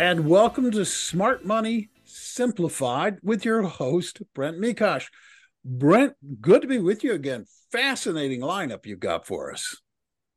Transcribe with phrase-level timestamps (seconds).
[0.00, 5.08] And welcome to Smart Money Simplified with your host, Brent Mekosh.
[5.62, 7.44] Brent, good to be with you again.
[7.70, 9.76] Fascinating lineup you've got for us.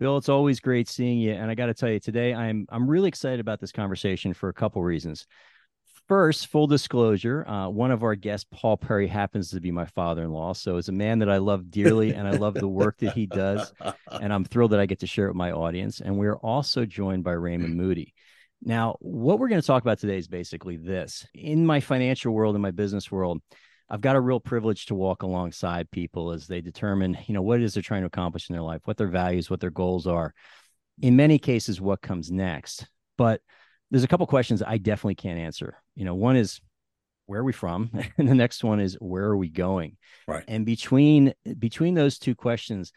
[0.02, 1.32] Bill, it's always great seeing you.
[1.32, 4.50] And I got to tell you, today I'm I'm really excited about this conversation for
[4.50, 5.26] a couple reasons.
[6.10, 10.56] First, full disclosure, uh, one of our guests, Paul Perry, happens to be my father-in-law.
[10.56, 13.28] So it's a man that I love dearly, and I love the work that he
[13.28, 13.72] does.
[14.12, 16.02] And I'm thrilled that I get to share it with my audience.
[16.02, 18.14] And we're also joined by Raymond Moody.
[18.66, 21.28] Now, what we're going to talk about today is basically this.
[21.34, 23.42] In my financial world, in my business world,
[23.90, 27.60] I've got a real privilege to walk alongside people as they determine, you know, what
[27.60, 30.08] it is they're trying to accomplish in their life, what their values, what their goals
[30.08, 30.34] are.
[31.02, 32.88] In many cases, what comes next.
[33.18, 33.42] But
[33.92, 35.78] there's a couple questions I definitely can't answer.
[35.96, 36.62] You know, one is
[37.26, 39.98] where are we from, and the next one is where are we going?
[40.28, 40.44] Right.
[40.48, 42.94] And between between those two questions,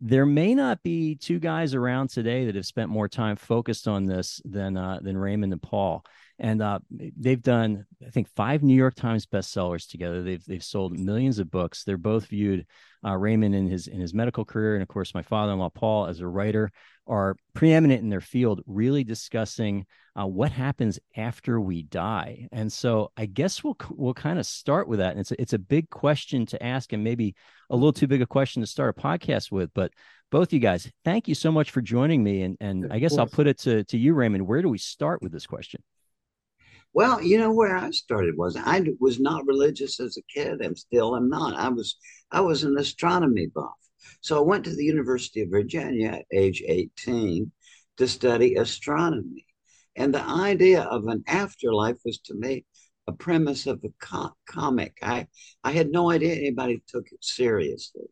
[0.00, 4.06] there may not be two guys around today that have spent more time focused on
[4.06, 6.04] this than uh, than Raymond and Paul.
[6.38, 10.22] And uh, they've done, I think, five New York Times bestsellers together.
[10.22, 11.84] They've they've sold millions of books.
[11.84, 12.66] They're both viewed
[13.04, 16.20] uh, Raymond in his in his medical career, and of course, my father-in-law Paul as
[16.20, 16.70] a writer
[17.06, 19.86] are preeminent in their field, really discussing
[20.18, 22.48] uh, what happens after we die.
[22.52, 25.12] And so, I guess we'll we'll kind of start with that.
[25.12, 27.34] And it's a, it's a big question to ask, and maybe
[27.70, 29.70] a little too big a question to start a podcast with.
[29.74, 29.92] But
[30.30, 32.42] both you guys, thank you so much for joining me.
[32.42, 34.46] And and I guess I'll put it to to you, Raymond.
[34.46, 35.82] Where do we start with this question?
[36.92, 40.64] Well, you know where I started was I was not religious as a kid.
[40.64, 41.56] I'm still am not.
[41.56, 41.96] I was
[42.30, 43.72] I was an astronomy buff.
[44.20, 47.50] So I went to the University of Virginia at age 18
[47.96, 49.44] to study astronomy.
[49.96, 52.64] And the idea of an afterlife was to me
[53.06, 54.96] a premise of a co- comic.
[55.02, 55.28] I,
[55.62, 58.06] I had no idea anybody took it seriously.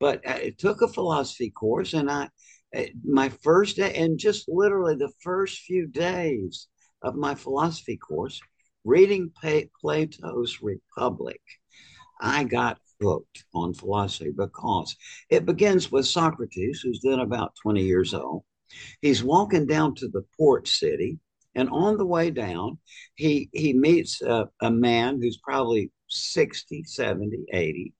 [0.00, 2.28] But I took a philosophy course and I,
[2.72, 6.68] eh, my first day, and just literally the first few days
[7.02, 8.40] of my philosophy course,
[8.84, 11.40] reading Plato's Republic,
[12.20, 14.96] I got hooked on philosophy because
[15.30, 18.44] it begins with Socrates, who's then about 20 years old.
[19.00, 21.18] He's walking down to the port city,
[21.54, 22.78] and on the way down,
[23.14, 27.94] he, he meets a, a man who's probably 60, 70, 80.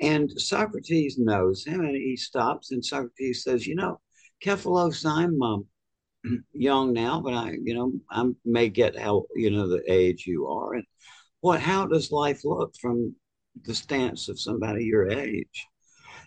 [0.00, 4.00] And Socrates knows him, and he stops, and Socrates says, You know,
[4.42, 5.66] Cephalus, I'm um,
[6.52, 10.46] young now, but I, you know, I may get how, you know, the age you
[10.46, 10.74] are.
[10.74, 10.84] And
[11.40, 13.14] what, how does life look from
[13.62, 15.66] the stance of somebody your age?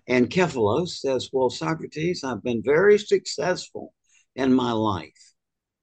[0.07, 3.93] And Cephalus says, Well, Socrates, I've been very successful
[4.35, 5.33] in my life.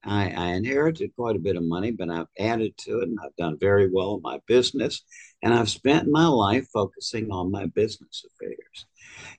[0.02, 3.36] I, I, inherited quite a bit of money, but I've added to it and I've
[3.36, 5.02] done very well in my business.
[5.42, 8.86] And I've spent my life focusing on my business affairs.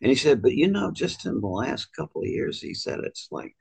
[0.01, 2.99] And he said, But you know, just in the last couple of years, he said,
[3.03, 3.55] it's like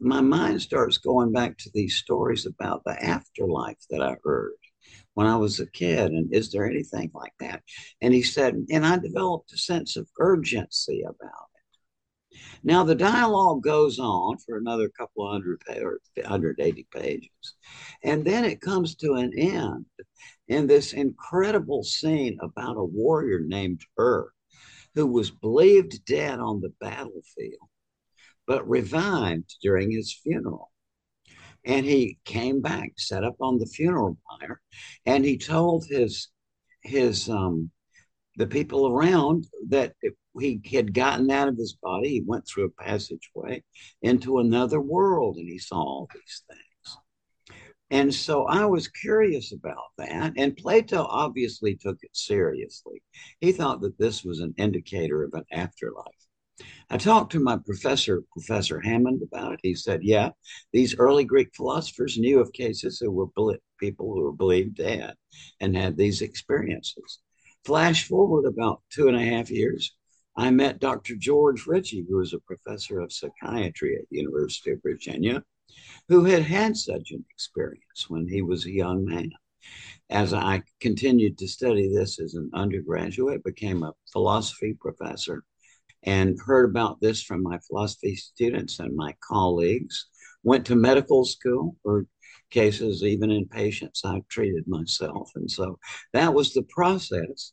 [0.00, 4.54] my mind starts going back to these stories about the afterlife that I heard
[5.14, 6.12] when I was a kid.
[6.12, 7.62] And is there anything like that?
[8.00, 12.38] And he said, and I developed a sense of urgency about it.
[12.62, 17.54] Now, the dialogue goes on for another couple of hundred or 180 pages.
[18.02, 19.86] And then it comes to an end
[20.48, 24.30] in this incredible scene about a warrior named Ur,
[24.94, 27.68] who was believed dead on the battlefield
[28.46, 30.70] but revived during his funeral.
[31.64, 34.60] And he came back, set up on the funeral pyre,
[35.06, 36.28] and he told his
[36.82, 37.70] his um,
[38.36, 39.94] the people around that
[40.38, 42.08] he had gotten out of his body.
[42.10, 43.62] He went through a passageway
[44.02, 46.98] into another world, and he saw all these things.
[47.90, 50.32] And so I was curious about that.
[50.36, 53.02] And Plato obviously took it seriously.
[53.40, 56.23] He thought that this was an indicator of an afterlife.
[56.90, 59.60] I talked to my professor, Professor Hammond, about it.
[59.62, 60.30] He said, yeah,
[60.72, 63.26] these early Greek philosophers knew of cases who were
[63.78, 65.14] people who were believed dead
[65.60, 67.20] and had these experiences.
[67.64, 69.96] Flash forward about two and a half years,
[70.36, 71.16] I met Dr.
[71.16, 75.42] George Ritchie, who was a professor of psychiatry at the University of Virginia,
[76.08, 79.30] who had had such an experience when he was a young man.
[80.10, 85.42] As I continued to study this as an undergraduate, became a philosophy professor
[86.04, 90.06] and heard about this from my philosophy students and my colleagues.
[90.42, 92.06] Went to medical school for
[92.50, 95.30] cases, even in patients I've treated myself.
[95.34, 95.78] And so
[96.12, 97.52] that was the process,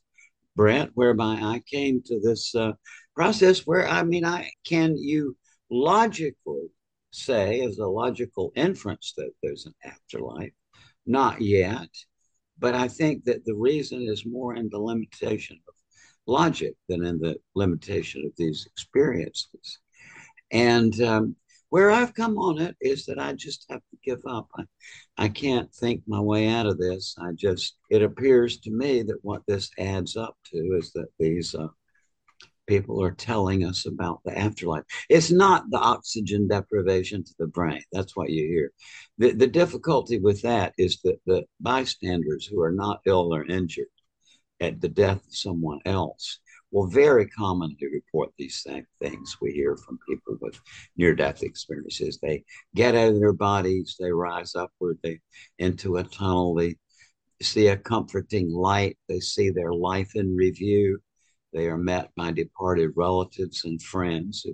[0.56, 2.72] Brent, whereby I came to this uh,
[3.14, 5.36] process where, I mean, I can you
[5.70, 6.68] logically
[7.10, 10.52] say, as a logical inference, that there's an afterlife?
[11.06, 11.88] Not yet.
[12.58, 15.58] But I think that the reason is more in the limitation
[16.26, 19.78] logic than in the limitation of these experiences.
[20.50, 21.36] And um,
[21.70, 24.48] where I've come on it is that I just have to give up.
[24.56, 24.64] I,
[25.16, 27.16] I can't think my way out of this.
[27.18, 31.54] I just, it appears to me that what this adds up to is that these
[31.54, 31.68] uh,
[32.66, 34.84] people are telling us about the afterlife.
[35.08, 37.82] It's not the oxygen deprivation to the brain.
[37.92, 38.72] That's what you hear.
[39.18, 43.86] The, the difficulty with that is that the bystanders who are not ill or injured
[44.62, 46.38] at the death of someone else
[46.70, 48.66] will very commonly report these
[49.00, 50.58] things we hear from people with
[50.96, 52.18] near death experiences.
[52.18, 52.44] They
[52.74, 55.20] get out of their bodies, they rise upward they,
[55.58, 56.76] into a tunnel, they
[57.42, 60.98] see a comforting light, they see their life in review
[61.52, 64.46] they are met by departed relatives and friends.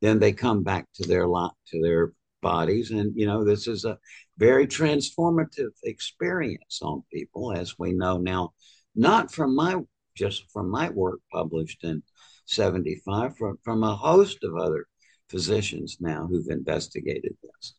[0.00, 2.12] Then they come back to their lot to their
[2.42, 3.98] bodies, and you know this is a
[4.36, 8.52] very transformative experience on people, as we know now.
[8.94, 9.80] Not from my
[10.16, 12.02] just from my work published in
[12.46, 14.86] 75, from, from a host of other
[15.28, 17.74] physicians now who've investigated this.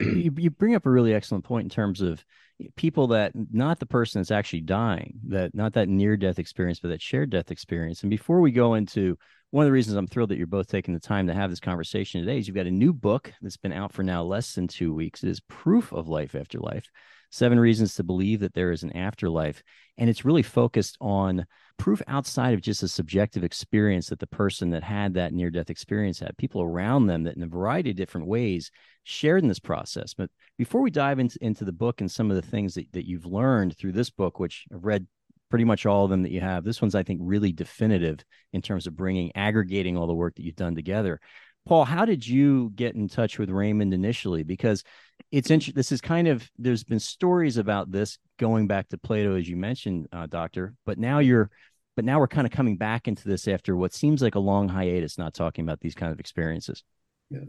[0.00, 2.24] you, you bring up a really excellent point in terms of
[2.76, 6.88] people that not the person that's actually dying, that not that near death experience, but
[6.88, 8.02] that shared death experience.
[8.02, 9.16] And before we go into
[9.50, 11.60] one of the reasons I'm thrilled that you're both taking the time to have this
[11.60, 14.68] conversation today is you've got a new book that's been out for now less than
[14.68, 15.22] two weeks.
[15.22, 16.88] It is Proof of Life After Life
[17.30, 19.62] Seven Reasons to Believe That There is an Afterlife.
[19.96, 21.46] And it's really focused on
[21.78, 25.70] proof outside of just a subjective experience that the person that had that near death
[25.70, 28.70] experience had, people around them that in a variety of different ways
[29.04, 30.12] shared in this process.
[30.12, 33.06] But before we dive into, into the book and some of the things that, that
[33.06, 35.06] you've learned through this book, which I've read
[35.48, 38.62] pretty much all of them that you have, this one's, I think, really definitive in
[38.62, 41.20] terms of bringing, aggregating all the work that you've done together.
[41.66, 44.42] Paul, how did you get in touch with Raymond initially?
[44.42, 44.82] Because
[45.30, 45.74] it's interesting.
[45.76, 49.56] This is kind of there's been stories about this going back to Plato, as you
[49.56, 50.74] mentioned, uh, Doctor.
[50.86, 51.50] But now you're,
[51.96, 54.68] but now we're kind of coming back into this after what seems like a long
[54.68, 56.82] hiatus, not talking about these kind of experiences.
[57.30, 57.44] Yeah.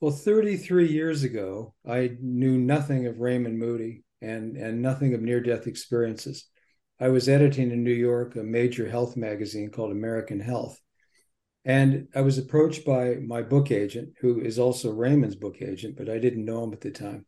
[0.00, 5.40] Well, 33 years ago, I knew nothing of Raymond Moody and and nothing of near
[5.40, 6.46] death experiences.
[6.98, 10.80] I was editing in New York a major health magazine called American Health
[11.66, 16.08] and I was approached by my book agent, who is also Raymond's book agent, but
[16.08, 17.26] I didn't know him at the time.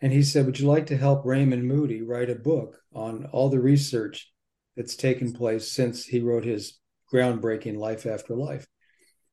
[0.00, 3.48] And he said, Would you like to help Raymond Moody write a book on all
[3.48, 4.32] the research
[4.76, 6.78] that's taken place since he wrote his
[7.12, 8.68] groundbreaking Life After Life?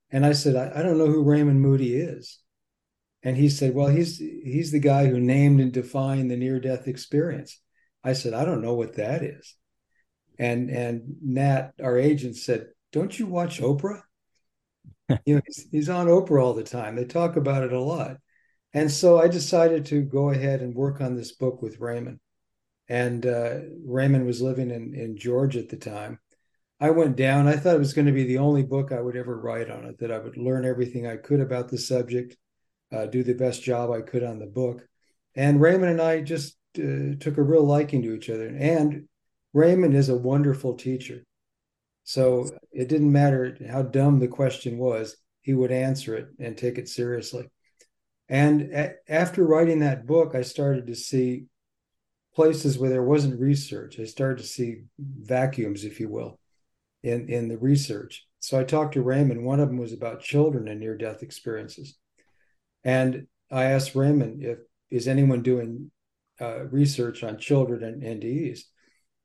[0.10, 2.40] And I said, I, I don't know who Raymond Moody is.
[3.22, 7.62] And he said, Well, he's he's the guy who named and defined the near-death experience.
[8.04, 9.56] I said, I don't know what that is.
[10.40, 14.02] And and Nat, our agent, said, Don't you watch Oprah?
[15.26, 16.96] you know, he's, he's on Oprah all the time.
[16.96, 18.18] They talk about it a lot.
[18.74, 22.20] And so I decided to go ahead and work on this book with Raymond.
[22.90, 26.20] And uh, Raymond was living in, in Georgia at the time.
[26.80, 27.48] I went down.
[27.48, 29.86] I thought it was going to be the only book I would ever write on
[29.86, 32.36] it, that I would learn everything I could about the subject,
[32.92, 34.86] uh, do the best job I could on the book.
[35.36, 38.48] And Raymond and I just uh, took a real liking to each other.
[38.48, 39.08] And
[39.54, 41.24] Raymond is a wonderful teacher.
[42.04, 46.78] So it didn't matter how dumb the question was, he would answer it and take
[46.78, 47.50] it seriously.
[48.30, 51.46] And a- after writing that book, I started to see
[52.36, 54.00] places where there wasn't research.
[54.00, 56.40] I started to see vacuums, if you will,
[57.04, 58.26] in, in the research.
[58.40, 59.46] So I talked to Raymond.
[59.46, 61.98] One of them was about children and near death experiences.
[62.84, 65.92] And I asked Raymond if is anyone doing
[66.42, 68.62] uh, research on children and NDEs.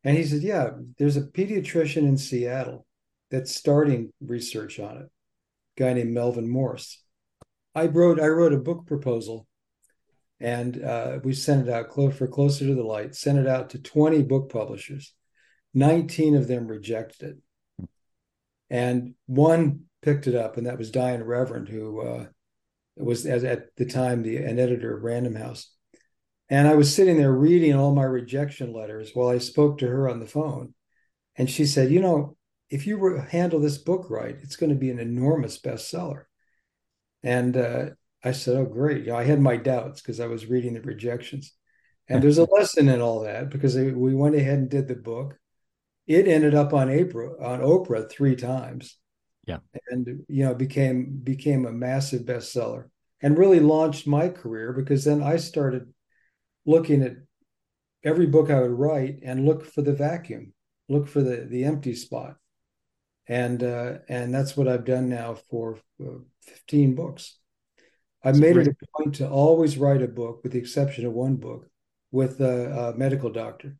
[0.05, 2.87] And he said, Yeah, there's a pediatrician in Seattle
[3.31, 7.03] that's starting research on it, a guy named Melvin Morse.
[7.75, 9.47] I wrote I wrote a book proposal
[10.41, 13.79] and uh, we sent it out for closer to the light sent it out to
[13.79, 15.15] 20 book publishers.
[15.75, 17.37] 19 of them rejected
[17.79, 17.89] it.
[18.71, 22.27] And one picked it up and that was Diane Reverand who uh,
[22.97, 25.71] was as at the time the an editor of random house
[26.51, 30.09] and I was sitting there reading all my rejection letters while I spoke to her
[30.09, 30.75] on the phone.
[31.37, 32.37] And she said, You know,
[32.71, 36.25] if you handle this book right, it's going to be an enormous bestseller.
[37.23, 37.87] And uh,
[38.25, 39.05] I said, Oh, great.
[39.05, 41.53] You know, I had my doubts because I was reading the rejections.
[42.09, 45.37] And there's a lesson in all that because we went ahead and did the book.
[46.07, 48.97] It ended up on Oprah, on Oprah three times.
[49.47, 49.59] Yeah.
[49.91, 52.89] And you know, became became a massive bestseller
[53.21, 55.93] and really launched my career because then I started
[56.69, 57.17] looking at
[58.05, 60.53] every book I would write and look for the vacuum,
[60.89, 62.37] look for the the empty spot.
[63.27, 67.39] And uh, and that's what I've done now for uh, 15 books.
[68.23, 68.69] I've made great.
[68.69, 71.69] it a point to always write a book, with the exception of one book,
[72.11, 73.77] with a, a medical doctor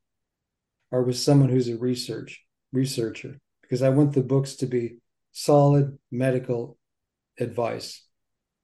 [0.91, 4.99] or with someone who's a research researcher, because I want the books to be
[5.33, 6.79] solid medical
[7.39, 8.07] advice,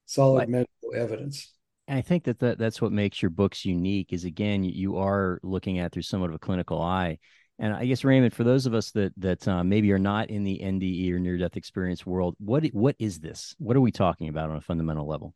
[0.07, 0.49] solid right.
[0.49, 1.54] medical evidence.
[1.89, 5.79] I think that, that that's what makes your books unique is again, you are looking
[5.79, 7.19] at through somewhat of a clinical eye.
[7.59, 10.43] And I guess Raymond, for those of us that that uh, maybe are not in
[10.43, 13.55] the NDE or near death experience world, what what is this?
[13.59, 15.35] What are we talking about on a fundamental level?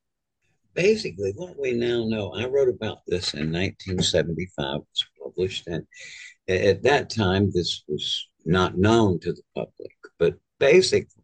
[0.75, 4.77] Basically, what we now know, I wrote about this in 1975.
[4.77, 5.87] It was published, and
[6.49, 9.93] at that time, this was not known to the public.
[10.19, 11.18] But basically,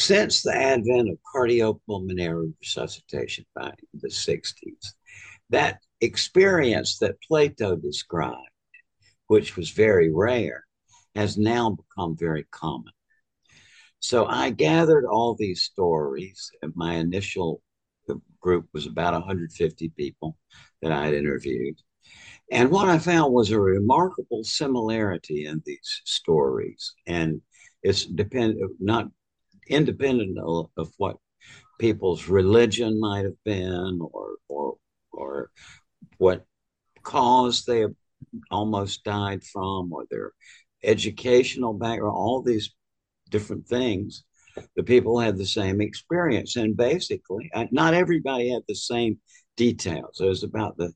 [0.00, 4.94] since the advent of cardiopulmonary resuscitation in the 60s,
[5.50, 8.36] that experience that Plato described,
[9.26, 10.64] which was very rare,
[11.14, 12.92] has now become very common.
[13.98, 16.50] So I gathered all these stories.
[16.74, 17.60] My initial
[18.40, 20.38] group was about 150 people
[20.80, 21.76] that I had interviewed.
[22.50, 26.94] And what I found was a remarkable similarity in these stories.
[27.06, 27.42] And
[27.82, 29.10] it's depend not
[29.70, 31.16] independent of, of what
[31.78, 34.74] people's religion might have been or or
[35.12, 35.50] or
[36.18, 36.44] what
[37.02, 37.86] cause they
[38.50, 40.32] almost died from or their
[40.84, 42.74] educational background all these
[43.30, 44.24] different things
[44.76, 46.56] the people had the same experience.
[46.56, 49.18] And basically uh, not everybody had the same
[49.56, 50.20] details.
[50.20, 50.92] It was about the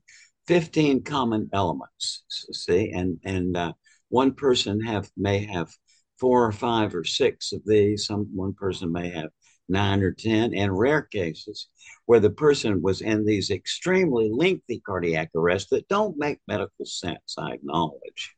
[0.47, 2.91] 15 common elements see?
[2.91, 3.73] And and uh,
[4.09, 5.69] one person have may have
[6.19, 8.05] four or five or six of these.
[8.05, 9.29] Some one person may have
[9.67, 11.67] nine or ten, and rare cases
[12.05, 17.35] where the person was in these extremely lengthy cardiac arrests that don't make medical sense.
[17.37, 18.35] I acknowledge,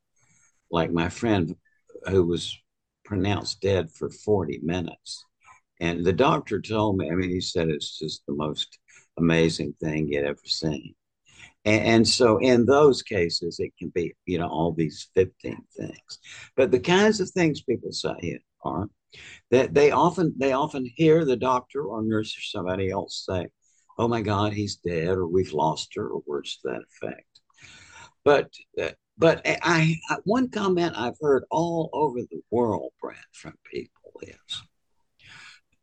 [0.71, 1.55] like my friend
[2.07, 2.57] who was
[3.03, 5.25] pronounced dead for 40 minutes.
[5.79, 8.79] And the doctor told me, I mean, he said it's just the most
[9.17, 10.95] amazing thing he'd ever seen.
[11.67, 16.19] And, and, so in those cases, it can be, you know, all these 15 things.
[16.55, 18.87] But the kinds of things people say are
[19.51, 23.47] that they often they often hear the doctor or nurse or somebody else say,
[23.97, 27.41] oh my God, he's dead, or we've lost her, or words to that effect.
[28.23, 28.49] But
[29.17, 34.63] but I, I one comment I've heard all over the world, Brad, from people is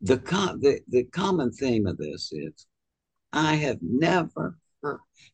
[0.01, 2.67] the, the the common theme of this is
[3.35, 4.57] I have never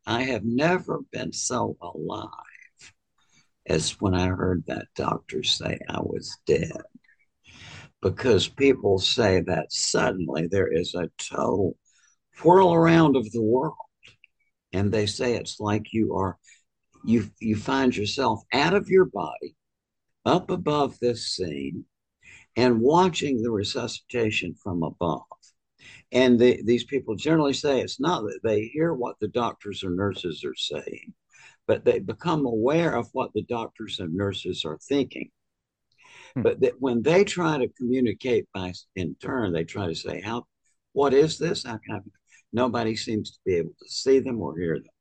[0.06, 2.28] I have never been so alive
[3.66, 6.82] as when I heard that doctor say I was dead.
[8.02, 11.76] Because people say that suddenly there is a total
[12.42, 13.76] whirl around of the world.
[14.72, 16.38] And they say it's like you are,
[17.04, 19.56] you, you find yourself out of your body,
[20.24, 21.84] up above this scene,
[22.56, 25.22] and watching the resuscitation from above.
[26.12, 29.90] And the, these people generally say it's not that they hear what the doctors or
[29.90, 31.14] nurses are saying,
[31.66, 35.30] but they become aware of what the doctors and nurses are thinking.
[36.34, 36.42] Hmm.
[36.42, 40.46] But that when they try to communicate by in turn, they try to say, "How?
[40.92, 41.64] What is this?
[41.64, 42.00] How can I?"
[42.52, 44.92] Nobody seems to be able to see them or hear them.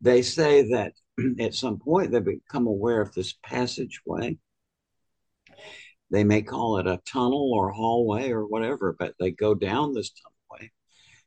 [0.00, 0.92] They say that
[1.40, 4.38] at some point they become aware of this passageway
[6.14, 10.10] they may call it a tunnel or hallway or whatever, but they go down this
[10.10, 10.70] tunnelway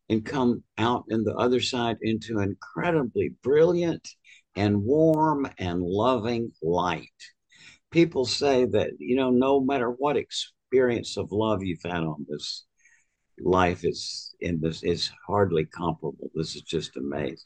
[0.10, 4.08] and come out in the other side into incredibly brilliant
[4.56, 7.10] and warm and loving light.
[7.92, 12.66] People say that, you know, no matter what experience of love you've had on this
[13.40, 16.30] life is in this is hardly comparable.
[16.34, 17.38] This is just amazing.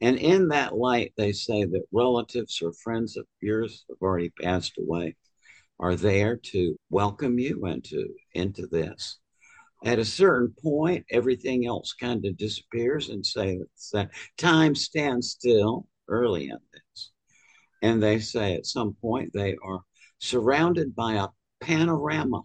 [0.00, 4.72] And in that light, they say that relatives or friends of yours have already passed
[4.78, 5.14] away
[5.80, 9.18] are there to welcome you and to into this.
[9.82, 13.58] At a certain point, everything else kind of disappears and say
[13.92, 17.10] that time stands still early in this.
[17.82, 19.80] And they say at some point they are
[20.18, 21.28] surrounded by a
[21.62, 22.42] panorama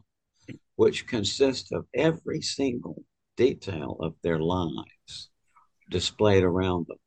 [0.78, 3.04] which consists of every single
[3.36, 5.30] detail of their lives
[5.90, 6.98] displayed around them.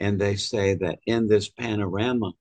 [0.00, 2.32] And they say that in this panorama,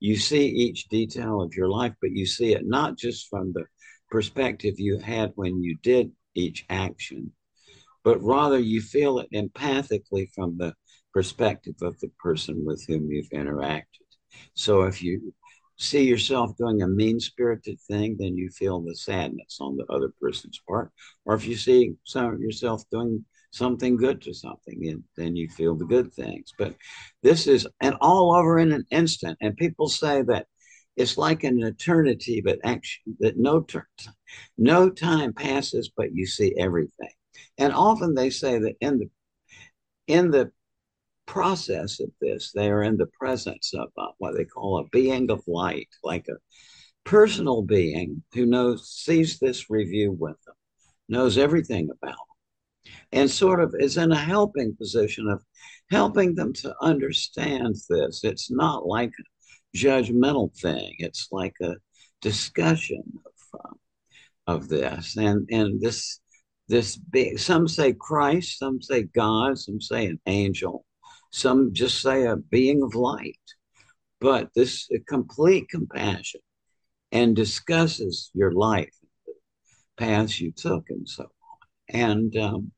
[0.00, 3.64] you see each detail of your life, but you see it not just from the
[4.10, 7.32] perspective you had when you did each action,
[8.04, 10.74] but rather you feel it empathically from the
[11.12, 13.84] perspective of the person with whom you've interacted.
[14.54, 15.34] So if you
[15.78, 20.12] see yourself doing a mean spirited thing, then you feel the sadness on the other
[20.20, 20.90] person's part.
[21.24, 25.74] Or if you see some yourself doing something good to something, and then you feel
[25.74, 26.52] the good things.
[26.58, 26.74] But
[27.22, 29.38] this is and all over in an instant.
[29.40, 30.46] And people say that
[30.96, 33.64] it's like an eternity, but actually that no
[34.56, 37.10] no time passes, but you see everything.
[37.56, 39.10] And often they say that in the
[40.06, 40.50] in the
[41.26, 45.30] process of this, they are in the presence of uh, what they call a being
[45.30, 46.36] of light, like a
[47.04, 50.54] personal being who knows sees this review with them,
[51.08, 52.16] knows everything about
[53.12, 55.42] and sort of is in a helping position of
[55.90, 58.22] helping them to understand this.
[58.24, 60.94] It's not like a judgmental thing.
[60.98, 61.74] It's like a
[62.20, 63.74] discussion of uh,
[64.54, 66.20] of this, and and this
[66.68, 67.38] this big.
[67.38, 70.84] Some say Christ, some say God, some say an angel
[71.30, 73.38] some just say a being of light.
[74.20, 76.40] But this complete compassion
[77.12, 78.94] and discusses your life,
[79.26, 79.34] the
[79.96, 81.30] paths you took, and so on.
[81.88, 82.72] And um,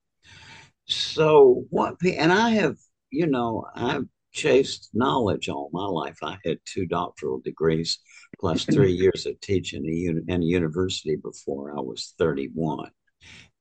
[0.90, 2.76] so, what, and I have,
[3.10, 6.18] you know, I've chased knowledge all my life.
[6.22, 7.98] I had two doctoral degrees
[8.38, 9.84] plus three years of teaching
[10.28, 12.90] in a university before I was 31.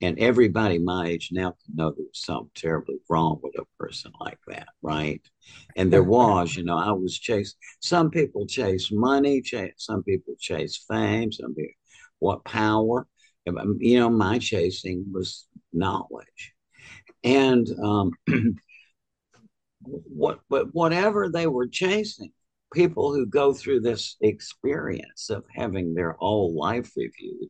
[0.02, 4.12] And everybody my age now can know there was something terribly wrong with a person
[4.18, 5.20] like that, right?
[5.76, 7.58] And there was, you know, I was chased.
[7.80, 11.74] Some people chase money, chase, some people chase fame, some people
[12.18, 13.06] what power.
[13.48, 16.54] Um, you know, my chasing was knowledge.
[17.22, 18.12] And um,
[19.82, 22.32] what, but whatever they were chasing,
[22.72, 27.48] people who go through this experience of having their whole life reviewed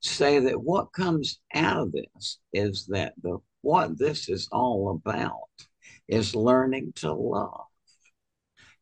[0.00, 5.48] say that what comes out of this is that the what this is all about
[6.06, 7.66] is learning to love.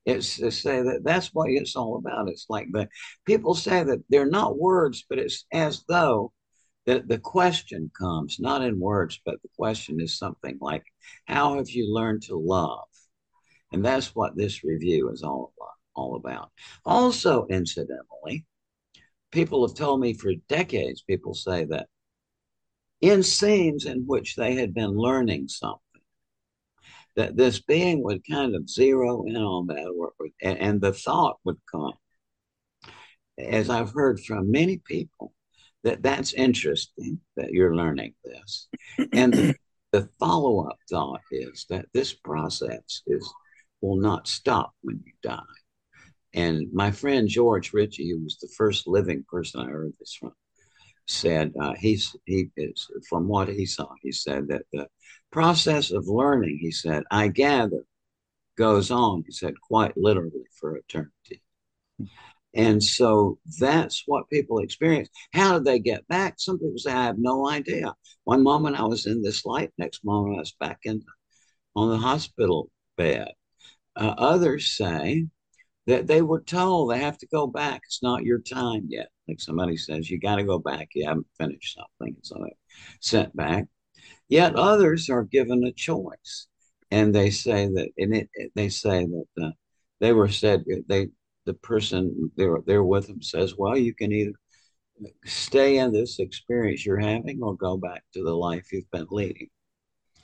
[0.04, 2.28] It's to say that that's what it's all about.
[2.28, 2.88] It's like the
[3.24, 6.32] people say that they're not words, but it's as though
[6.86, 10.84] that the question comes not in words, but the question is something like,
[11.26, 12.88] "How have you learned to love?"
[13.72, 15.52] And that's what this review is all.
[15.98, 16.50] All about.
[16.84, 18.44] Also, incidentally,
[19.30, 21.88] people have told me for decades, people say that
[23.00, 26.02] in scenes in which they had been learning something,
[27.14, 31.60] that this being would kind of zero in on that, or, and the thought would
[31.64, 31.94] come,
[33.38, 35.32] as I've heard from many people,
[35.86, 38.66] that that's interesting that you're learning this.
[39.12, 39.54] And the,
[39.92, 43.32] the follow up thought is that this process is
[43.80, 45.38] will not stop when you die.
[46.34, 50.32] And my friend George Ritchie, who was the first living person I heard this from,
[51.06, 53.86] said uh, he's he is from what he saw.
[54.02, 54.88] He said that the
[55.30, 57.84] process of learning, he said, I gather,
[58.58, 59.22] goes on.
[59.24, 61.42] He said quite literally for eternity.
[62.56, 65.10] And so that's what people experience.
[65.34, 66.36] How did they get back?
[66.38, 67.94] Some people say, I have no idea.
[68.24, 71.02] One moment I was in this light, next moment I was back in
[71.76, 73.28] on the hospital bed.
[73.94, 75.26] Uh, others say
[75.86, 77.82] that they were told they have to go back.
[77.84, 79.08] It's not your time yet.
[79.28, 80.88] Like somebody says, you got to go back.
[80.94, 82.16] You haven't finished something.
[82.22, 82.56] So they
[83.00, 83.66] sent back.
[84.30, 86.48] Yet others are given a choice.
[86.90, 89.50] And they say that, and it, they say that uh,
[90.00, 91.08] they were said, they,
[91.46, 94.32] the person they're, they're with them says, well, you can either
[95.24, 99.48] stay in this experience you're having or go back to the life you've been leading.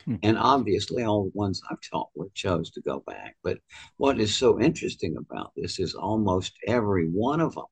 [0.05, 0.17] Hmm.
[0.23, 3.37] And obviously, all the ones I've taught with chose to go back.
[3.43, 3.59] But
[3.97, 7.65] what is so interesting about this is almost every one of them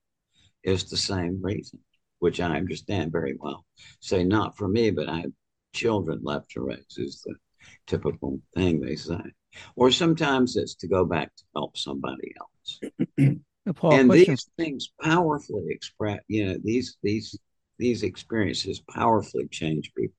[0.63, 1.81] is the same reason,
[2.21, 3.65] which I understand very well.
[4.01, 5.33] Say, not for me, but I have
[5.73, 7.35] children left to raise, is the
[7.87, 9.21] typical thing they say.
[9.77, 12.81] Or sometimes it's to go back to help somebody else.
[13.75, 14.33] Paul, and question.
[14.33, 17.39] these things powerfully express, you know, these these
[17.79, 20.15] these experiences powerfully change people.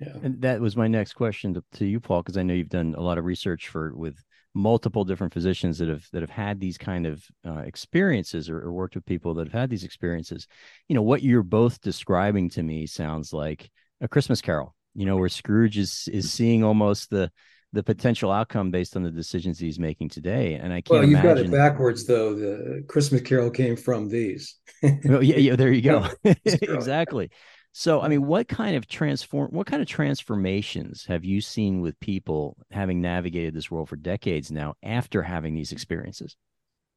[0.00, 0.16] Yeah.
[0.22, 2.94] And that was my next question to, to you, Paul, because I know you've done
[2.96, 4.16] a lot of research for with
[4.54, 8.72] multiple different physicians that have that have had these kind of uh, experiences or, or,
[8.72, 10.46] worked with people that have had these experiences.
[10.88, 14.74] You know, what you're both describing to me sounds like a Christmas Carol.
[14.94, 17.30] You know, where Scrooge is is seeing almost the
[17.74, 20.54] the potential outcome based on the decisions he's making today.
[20.54, 21.00] And I can't.
[21.00, 21.36] Well, you've imagine...
[21.36, 22.34] got it backwards, though.
[22.34, 24.56] The Christmas Carol came from these.
[25.04, 25.56] well, yeah, yeah.
[25.56, 26.08] There you go.
[26.44, 27.30] exactly.
[27.72, 31.98] So, I mean, what kind of transform, what kind of transformations have you seen with
[31.98, 36.36] people having navigated this world for decades now after having these experiences?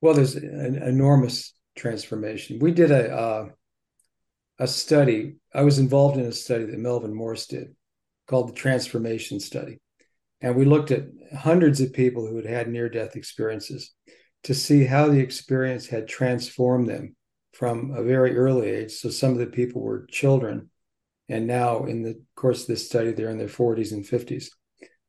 [0.01, 2.59] Well, there's an enormous transformation.
[2.59, 3.49] We did a uh,
[4.59, 5.37] a study.
[5.53, 7.75] I was involved in a study that Melvin Morse did
[8.27, 9.79] called the Transformation Study,
[10.41, 13.93] and we looked at hundreds of people who had had near death experiences.
[14.43, 17.15] to see how the experience had transformed them
[17.53, 18.91] from a very early age.
[18.91, 20.69] So some of the people were children,
[21.27, 24.49] and now in the course of this study, they're in their 40s and 50s.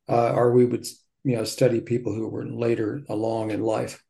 [0.09, 0.85] Uh, or we would,
[1.23, 4.03] you know, study people who were later along in life.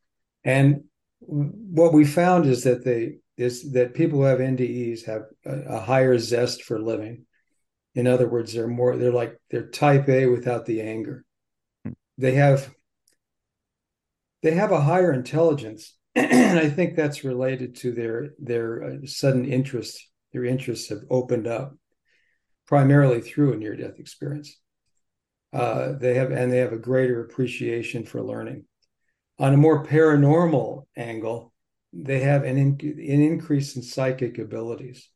[0.46, 0.86] And
[1.20, 5.80] what we found is that they is that people who have NDEs have a, a
[5.80, 7.26] higher zest for living.
[7.96, 11.26] In other words, they're more they're like they're type A without the anger.
[12.18, 12.74] They have
[14.42, 19.46] they have a higher intelligence and I think that's related to their their uh, sudden
[19.46, 20.06] interest.
[20.34, 21.76] Their interests have opened up
[22.68, 24.56] primarily through a near death experience.
[25.52, 28.66] Uh, they have and they have a greater appreciation for learning.
[29.40, 31.54] On a more paranormal angle,
[31.94, 35.10] they have an, in, an increase in psychic abilities,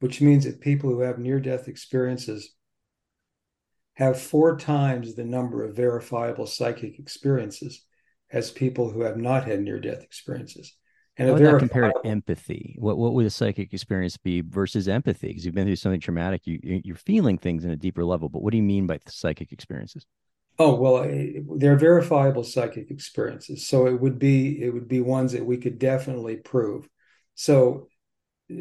[0.00, 2.54] which means that people who have near death experiences
[3.94, 7.84] have four times the number of verifiable psychic experiences
[8.30, 10.76] as people who have not had near death experiences.
[11.16, 12.76] And How would that compare to empathy?
[12.78, 15.28] What what would a psychic experience be versus empathy?
[15.28, 18.28] Because you've been through something traumatic, you you're feeling things in a deeper level.
[18.28, 20.06] But what do you mean by psychic experiences?
[20.60, 23.66] Oh well, eh, they're verifiable psychic experiences.
[23.66, 26.88] So it would be it would be ones that we could definitely prove.
[27.34, 27.88] So,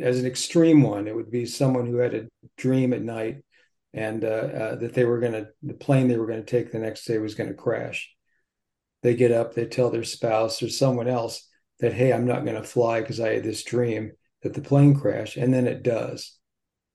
[0.02, 3.44] as an extreme one, it would be someone who had a dream at night
[3.94, 6.72] and uh, uh, that they were going to the plane they were going to take
[6.72, 8.14] the next day was going to crash
[9.04, 11.48] they get up, they tell their spouse or someone else
[11.80, 14.12] that, hey, I'm not going to fly because I had this dream
[14.44, 16.38] that the plane crashed, and then it does.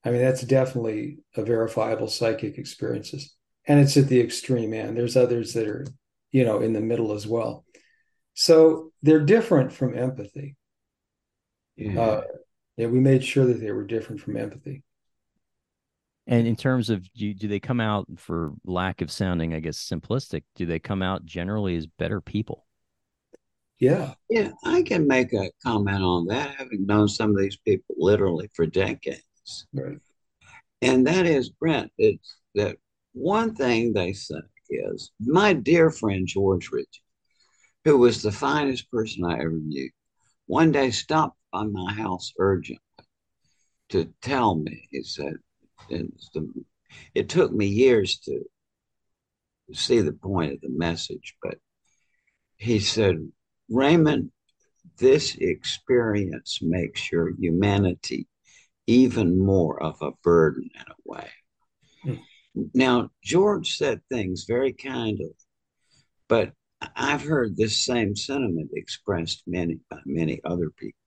[0.03, 3.33] I mean, that's definitely a verifiable psychic experiences.
[3.65, 4.97] And it's at the extreme end.
[4.97, 5.85] There's others that are,
[6.31, 7.65] you know, in the middle as well.
[8.33, 10.57] So they're different from empathy.
[11.77, 11.99] Yeah.
[11.99, 12.21] Uh,
[12.77, 14.83] yeah, we made sure that they were different from empathy.
[16.25, 19.77] And in terms of do, do they come out for lack of sounding, I guess,
[19.77, 20.43] simplistic?
[20.55, 22.65] Do they come out generally as better people?
[23.79, 24.13] Yeah.
[24.29, 28.49] Yeah, I can make a comment on that, having known some of these people literally
[28.53, 29.67] for decades.
[29.73, 29.97] Right.
[30.81, 32.77] And that is, Brent, it's that
[33.13, 34.35] one thing they say
[34.69, 37.03] is my dear friend George Ritchie,
[37.83, 39.89] who was the finest person I ever knew,
[40.45, 42.81] one day stopped by my house urgently
[43.89, 45.35] to tell me, he said,
[45.87, 46.09] the,
[47.13, 48.43] it took me years to
[49.71, 51.59] see the point of the message, but
[52.57, 53.17] he said,
[53.69, 54.31] Raymond,
[54.97, 58.27] this experience makes your humanity
[58.87, 61.29] even more of a burden in a way.
[62.03, 62.69] Hmm.
[62.73, 65.35] Now, George said things very kindly,
[66.27, 66.53] but
[66.95, 71.02] I've heard this same sentiment expressed many by many other people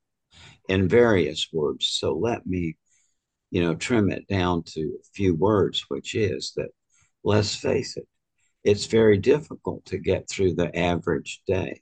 [0.69, 1.87] in various words.
[1.89, 2.77] So let me
[3.51, 6.69] you know, trim it down to a few words, which is that
[7.25, 8.07] let's face it,
[8.65, 11.81] it's very difficult to get through the average day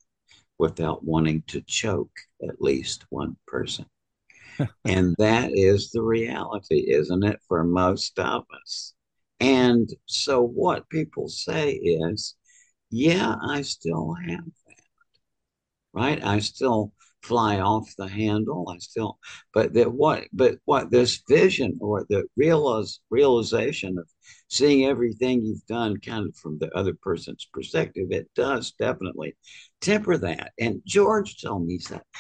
[0.58, 2.12] without wanting to choke
[2.48, 3.86] at least one person.
[4.84, 8.94] and that is the reality, isn't it, for most of us?
[9.40, 12.36] And so what people say is,
[12.90, 14.84] yeah, I still have that,
[15.92, 16.24] right?
[16.24, 16.92] I still
[17.24, 18.68] fly off the handle.
[18.68, 19.18] I still,
[19.52, 24.06] but that what, but what this vision or the realize, realization of
[24.48, 29.36] seeing everything you've done kind of from the other person's perspective, it does definitely
[29.80, 30.52] temper that.
[30.58, 32.04] And George told me that.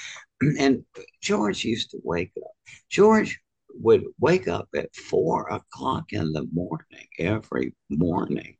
[0.58, 0.84] And
[1.22, 2.52] George used to wake up.
[2.90, 3.38] George
[3.74, 8.56] would wake up at four o'clock in the morning every morning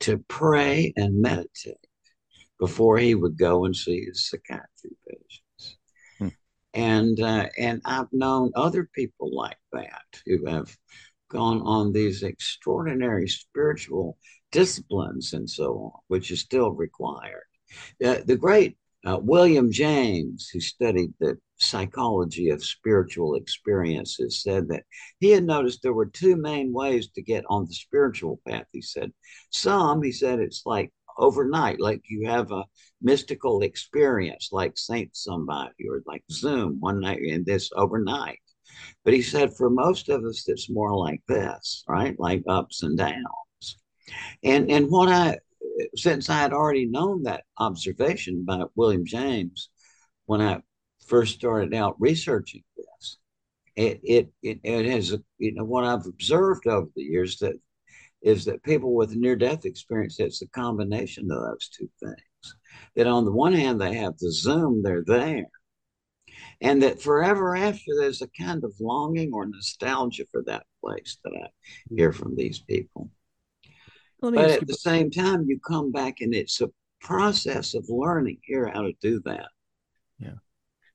[0.00, 1.83] to pray and meditate
[2.58, 5.76] before he would go and see his psychiatry patients.
[6.18, 6.28] Hmm.
[6.72, 10.74] And uh, and I've known other people like that who have
[11.30, 14.18] gone on these extraordinary spiritual
[14.52, 17.42] disciplines and so on, which is still required.
[18.04, 24.84] Uh, the great uh, William James, who studied the psychology of spiritual experiences, said that
[25.18, 28.66] he had noticed there were two main ways to get on the spiritual path.
[28.72, 29.12] He said,
[29.50, 32.64] some, he said, it's like overnight, like you have a
[33.02, 38.38] mystical experience, like Saint somebody or like Zoom one night in this overnight.
[39.04, 42.18] But he said for most of us, it's more like this, right?
[42.18, 43.78] Like ups and downs.
[44.42, 45.38] And and what I
[45.96, 49.70] since I had already known that observation by William James
[50.26, 50.62] when I
[51.06, 53.18] first started out researching this,
[53.76, 57.54] it it it, it has you know what I've observed over the years that
[58.24, 62.56] is that people with near death experience, it's a combination of those two things.
[62.96, 65.46] That on the one hand, they have the Zoom, they're there.
[66.60, 71.34] And that forever after, there's a kind of longing or nostalgia for that place that
[71.34, 71.48] I
[71.94, 73.10] hear from these people.
[74.20, 76.70] But at the same time, you come back and it's a
[77.02, 79.48] process of learning here how to do that.
[80.18, 80.36] Yeah.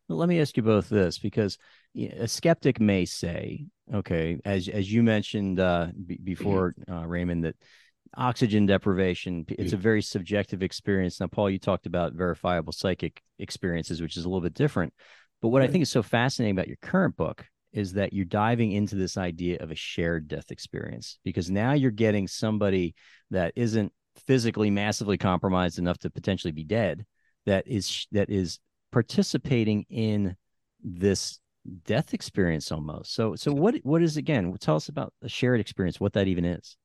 [0.08, 1.60] Well, let me ask you both this because
[1.96, 7.56] a skeptic may say, okay, as as you mentioned uh, b- before, uh, Raymond, that
[8.18, 11.20] oxygen deprivation it's a very subjective experience.
[11.20, 14.94] Now, Paul, you talked about verifiable psychic experiences, which is a little bit different.
[15.42, 18.72] But what I think is so fascinating about your current book is that you're diving
[18.72, 22.96] into this idea of a shared death experience because now you're getting somebody
[23.30, 23.94] that isn't
[24.28, 27.06] physically massively compromised enough to potentially be dead
[27.46, 28.60] that is that is
[28.92, 30.36] participating in
[30.84, 31.40] this
[31.86, 36.00] death experience almost so so what what is again tell us about a shared experience
[36.00, 36.78] what that even is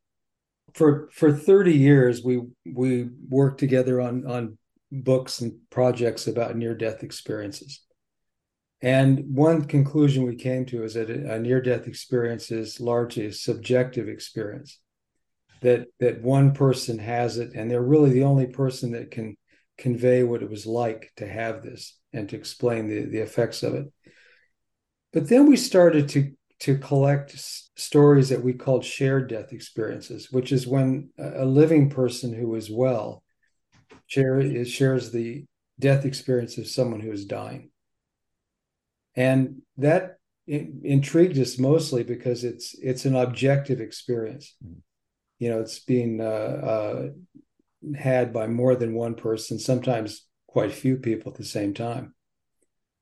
[0.75, 4.59] for for 30 years we we worked together on on
[4.91, 7.85] books and projects about near death experiences
[8.85, 13.33] and one conclusion we came to is that a near death experience is largely a
[13.33, 14.79] subjective experience.
[15.63, 19.39] That that one person has it, and they're really the only person that can
[19.79, 23.75] convey what it was like to have this and to explain the, the effects of
[23.75, 23.87] it.
[25.15, 27.35] But then we started to to collect
[27.77, 32.71] stories that we called shared death experiences, which is when a living person who is
[32.71, 33.23] well
[34.07, 35.45] share, shares the
[35.79, 37.71] death experience of someone who is dying.
[39.17, 44.57] And that intrigued us mostly because it's it's an objective experience.
[44.65, 44.83] Mm.
[45.39, 47.09] you know it's being uh, uh,
[47.97, 52.15] had by more than one person sometimes quite a few people at the same time.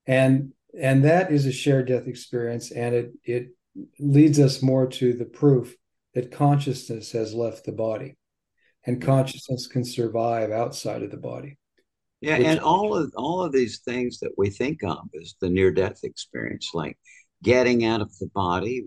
[0.06, 3.48] And and that is a shared death experience and it it
[3.98, 5.74] leads us more to the proof
[6.14, 8.16] that consciousness has left the body
[8.84, 11.56] and consciousness can survive outside of the body.
[12.20, 15.72] Yeah, and all of all of these things that we think of as the near
[15.72, 16.96] death experience, like
[17.42, 18.84] getting out of the body,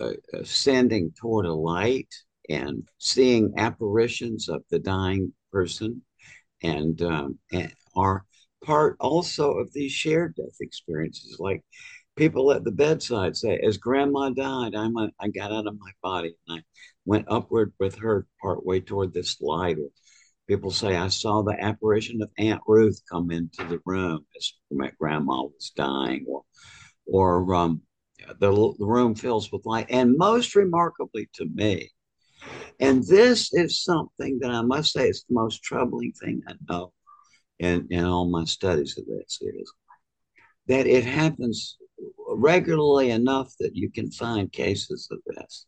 [0.00, 2.12] uh, ascending toward a light,
[2.48, 6.02] and seeing apparitions of the dying person,
[6.62, 8.24] and, um, and are
[8.64, 11.36] part also of these shared death experiences.
[11.38, 11.62] Like
[12.16, 15.92] people at the bedside say, "As Grandma died, I'm a, I got out of my
[16.02, 16.62] body and I
[17.04, 19.88] went upward with her partway toward this light." Or,
[20.50, 24.90] People say, I saw the apparition of Aunt Ruth come into the room as my
[24.98, 26.42] grandma was dying, or,
[27.06, 27.82] or um,
[28.40, 29.86] the, the room fills with light.
[29.90, 31.92] And most remarkably to me,
[32.80, 36.92] and this is something that I must say is the most troubling thing I know
[37.60, 39.72] in, in all my studies of that is
[40.66, 41.76] that it happens
[42.28, 45.66] regularly enough that you can find cases of this.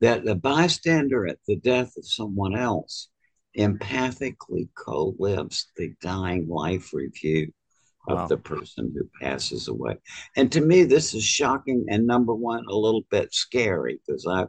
[0.00, 3.08] That the bystander at the death of someone else
[3.56, 7.52] empathically co-lives the dying life review
[8.08, 8.26] of wow.
[8.28, 9.96] the person who passes away.
[10.36, 14.48] And to me, this is shocking and number one, a little bit scary because I've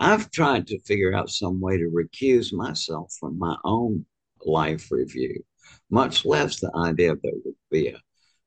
[0.00, 4.04] I've tried to figure out some way to recuse myself from my own
[4.44, 5.44] life review,
[5.92, 8.00] much less the idea that there would be a,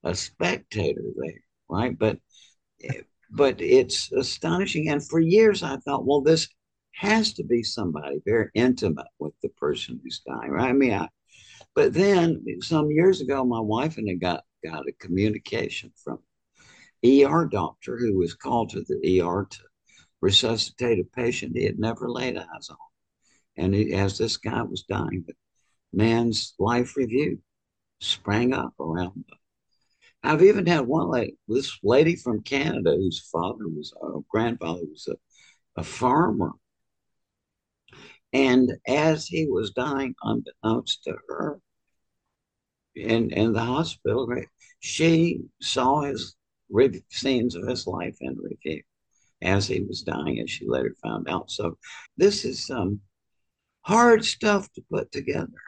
[0.03, 1.97] a spectator there, right?
[1.97, 2.17] But
[3.31, 4.89] but it's astonishing.
[4.89, 6.47] And for years I thought, well, this
[6.95, 10.69] has to be somebody very intimate with the person who's dying, right?
[10.69, 11.08] I mean, I,
[11.75, 16.19] but then some years ago, my wife and I got got a communication from
[17.05, 19.60] ER doctor who was called to the ER to
[20.21, 22.77] resuscitate a patient he had never laid eyes on,
[23.58, 25.34] and he, as this guy was dying, the
[25.95, 27.39] man's life review
[27.99, 29.39] sprang up around them.
[30.23, 35.08] I've even had one lady, this lady from Canada whose father was, uh, grandfather was
[35.08, 35.15] a,
[35.79, 36.53] a farmer
[38.36, 41.62] and as he was dying, unbeknownst to her,
[42.93, 44.29] in, in the hospital,
[44.79, 46.36] she saw his
[47.10, 48.81] scenes of his life in review
[49.41, 51.49] as he was dying, as she later found out.
[51.49, 51.77] So
[52.17, 52.99] this is some
[53.84, 55.62] hard stuff to put together.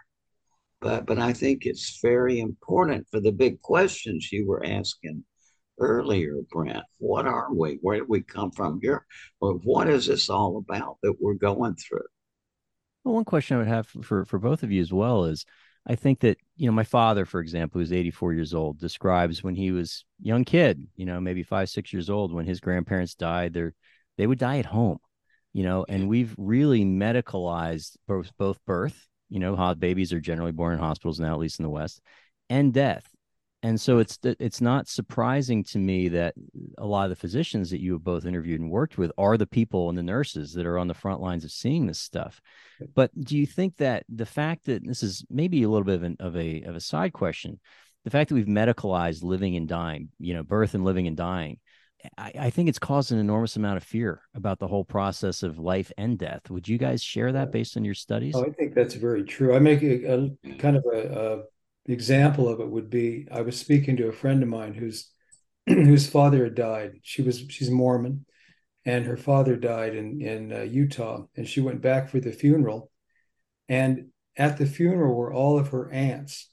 [0.88, 5.26] But but I think it's very important for the big questions you were asking
[5.82, 6.86] earlier, Brent.
[6.98, 7.78] What are we?
[7.82, 9.06] Where did we come from here?
[9.42, 12.08] Or what is this all about that we're going through?
[13.04, 15.46] Well, one question I would have for for both of you as well is,
[15.86, 19.56] I think that you know my father, for example, who's 84 years old, describes when
[19.56, 23.52] he was young kid, you know, maybe five six years old, when his grandparents died,
[23.52, 23.72] they
[24.18, 25.00] they would die at home,
[25.52, 30.52] you know, and we've really medicalized both both birth, you know, how babies are generally
[30.52, 32.02] born in hospitals now, at least in the West,
[32.50, 33.08] and death.
[33.64, 36.36] And so it's it's not surprising to me that
[36.78, 39.48] a lot of the physicians that you have both interviewed and worked with are the
[39.48, 42.40] people and the nurses that are on the front lines of seeing this stuff.
[42.94, 46.04] But do you think that the fact that this is maybe a little bit of,
[46.04, 47.60] an, of a of a side question
[48.04, 51.58] the fact that we've medicalized living and dying you know birth and living and dying
[52.18, 55.58] I, I, think it's caused an enormous amount of fear about the whole process of
[55.58, 56.50] life and death.
[56.50, 58.36] Would you guys share that based on your studies?
[58.36, 59.56] Oh, I think that's very true.
[59.56, 61.44] I make a, a kind of a,
[61.88, 65.10] a, example of it would be I was speaking to a friend of mine whose
[65.68, 67.00] whose father had died.
[67.02, 68.26] She was she's Mormon,
[68.86, 72.92] and her father died in in uh, Utah, and she went back for the funeral,
[73.70, 76.50] and at the funeral were all of her aunts,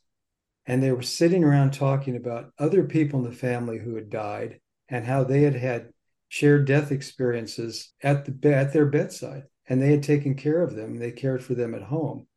[0.67, 4.61] and they were sitting around talking about other people in the family who had died
[4.95, 5.89] and how they had had
[6.29, 10.99] shared death experiences at the at their bedside and they had taken care of them
[10.99, 12.29] they cared for them at home.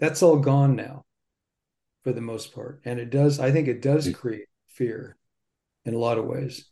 [0.00, 1.04] That's all gone now
[2.02, 2.80] for the most part.
[2.84, 5.16] And it does i think it does create fear
[5.84, 6.64] in a lot of ways.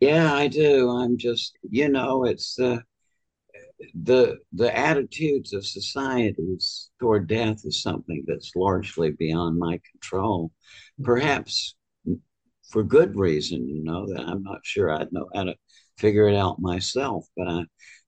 [0.00, 0.88] Yeah i do.
[0.88, 2.80] I'm just you know it's the
[4.04, 10.52] the the attitudes of societies toward death is something that's largely beyond my control.
[11.00, 11.04] Mm-hmm.
[11.06, 11.74] Perhaps
[12.72, 15.54] for good reason, you know, that I'm not sure I'd know how to
[15.98, 17.64] figure it out myself, but I,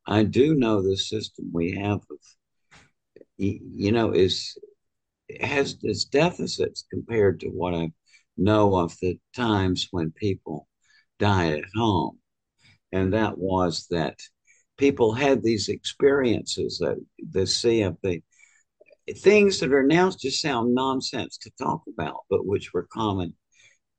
[0.07, 2.18] I do know the system we have of,
[3.37, 4.59] you know, is
[5.40, 7.92] has its deficits compared to what I
[8.37, 10.66] know of the times when people
[11.18, 12.18] died at home.
[12.92, 14.18] And that was that
[14.79, 16.96] people had these experiences that
[17.33, 18.22] the see of the
[19.18, 23.35] things that are now just sound nonsense to talk about, but which were common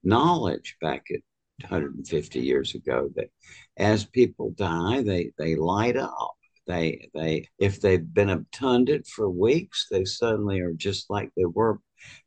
[0.05, 1.21] knowledge back at
[1.61, 3.29] 150 years ago that
[3.77, 6.35] as people die, they they light up.
[6.67, 11.79] They they if they've been obtunded for weeks, they suddenly are just like they were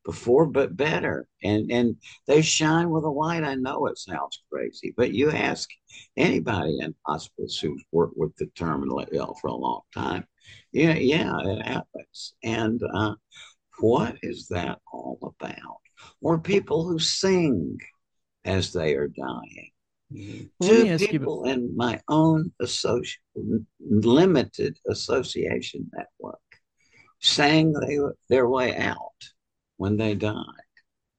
[0.05, 1.29] before, but better.
[1.43, 3.45] And and they shine with a light.
[3.45, 5.69] I know it sounds crazy, but you ask
[6.17, 10.27] anybody in hospice who's worked with the terminally ill for a long time,
[10.73, 12.35] yeah, yeah, it happens.
[12.43, 13.14] And uh,
[13.81, 15.81] what is that all about?
[16.21, 17.79] Or people who sing
[18.45, 19.71] as they are dying.
[20.13, 20.67] Mm-hmm.
[20.67, 21.53] Two people you...
[21.53, 23.17] in my own associ-
[23.81, 26.39] limited association network
[27.21, 29.21] sang they, their way out
[29.77, 30.45] when they died.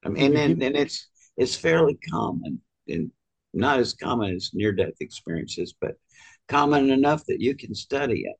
[0.03, 3.11] I mean, and, and it's it's fairly common, and
[3.53, 5.95] not as common as near death experiences, but
[6.47, 8.35] common enough that you can study it.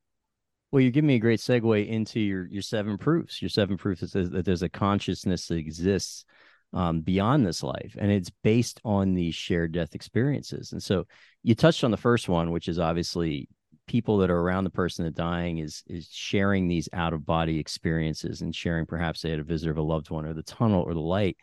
[0.72, 3.42] Well, you're giving me a great segue into your your seven proofs.
[3.42, 6.26] Your seven proofs that, that there's a consciousness that exists
[6.74, 10.72] um, beyond this life, and it's based on these shared death experiences.
[10.72, 11.06] And so,
[11.42, 13.50] you touched on the first one, which is obviously
[13.88, 17.58] people that are around the person that dying is is sharing these out of body
[17.58, 20.84] experiences and sharing perhaps they had a visitor of a loved one or the tunnel
[20.84, 21.36] or the light.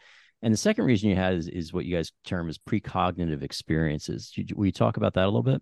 [0.43, 4.33] And the second reason you had is, is what you guys term as precognitive experiences.
[4.55, 5.61] Will you talk about that a little bit?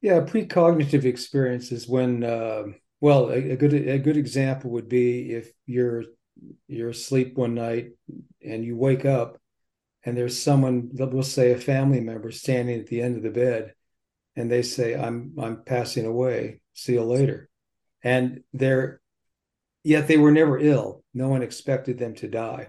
[0.00, 2.64] Yeah, precognitive experiences when uh,
[3.00, 6.04] well, a, a, good a good example would be if you're
[6.66, 7.92] you're asleep one night
[8.44, 9.38] and you wake up
[10.04, 13.72] and there's someone we'll say a family member standing at the end of the bed
[14.36, 16.60] and they say i'm i'm passing away.
[16.74, 17.48] See you later.
[18.02, 19.00] And they're
[19.82, 21.02] yet they were never ill.
[21.14, 22.68] No one expected them to die.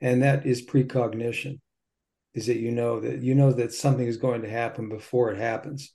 [0.00, 1.60] And that is precognition
[2.34, 5.38] is that you know that you know that something is going to happen before it
[5.38, 5.92] happens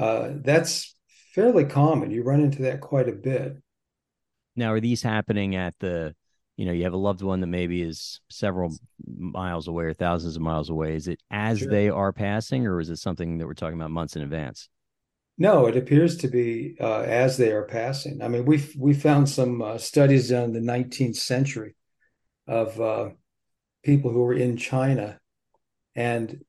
[0.00, 0.94] uh, that's
[1.34, 2.10] fairly common.
[2.10, 3.58] You run into that quite a bit.
[4.56, 6.14] Now, are these happening at the,
[6.56, 8.74] you know, you have a loved one that maybe is several
[9.06, 10.96] miles away or thousands of miles away.
[10.96, 11.68] Is it as sure.
[11.68, 14.70] they are passing, or is it something that we're talking about months in advance?
[15.36, 18.22] No, it appears to be uh, as they are passing.
[18.22, 21.76] I mean, we we found some uh, studies done in the 19th century
[22.46, 23.10] of uh,
[23.82, 25.18] people who were in China,
[25.94, 26.42] and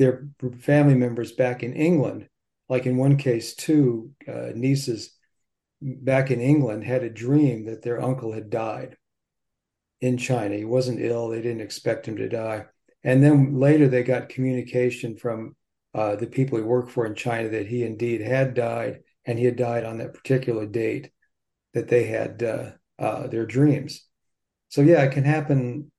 [0.00, 0.26] their
[0.60, 2.26] family members back in England,
[2.70, 5.14] like in one case, two uh, nieces
[5.82, 8.96] back in England had a dream that their uncle had died
[10.00, 10.56] in China.
[10.56, 12.64] He wasn't ill, they didn't expect him to die.
[13.04, 15.54] And then later they got communication from
[15.92, 19.44] uh, the people he worked for in China that he indeed had died and he
[19.44, 21.10] had died on that particular date
[21.74, 24.06] that they had uh, uh, their dreams.
[24.70, 25.92] So, yeah, it can happen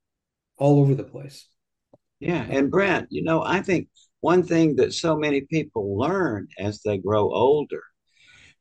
[0.58, 1.51] all over the place.
[2.22, 2.46] Yeah.
[2.50, 3.88] And Brent, you know, I think
[4.20, 7.82] one thing that so many people learn as they grow older,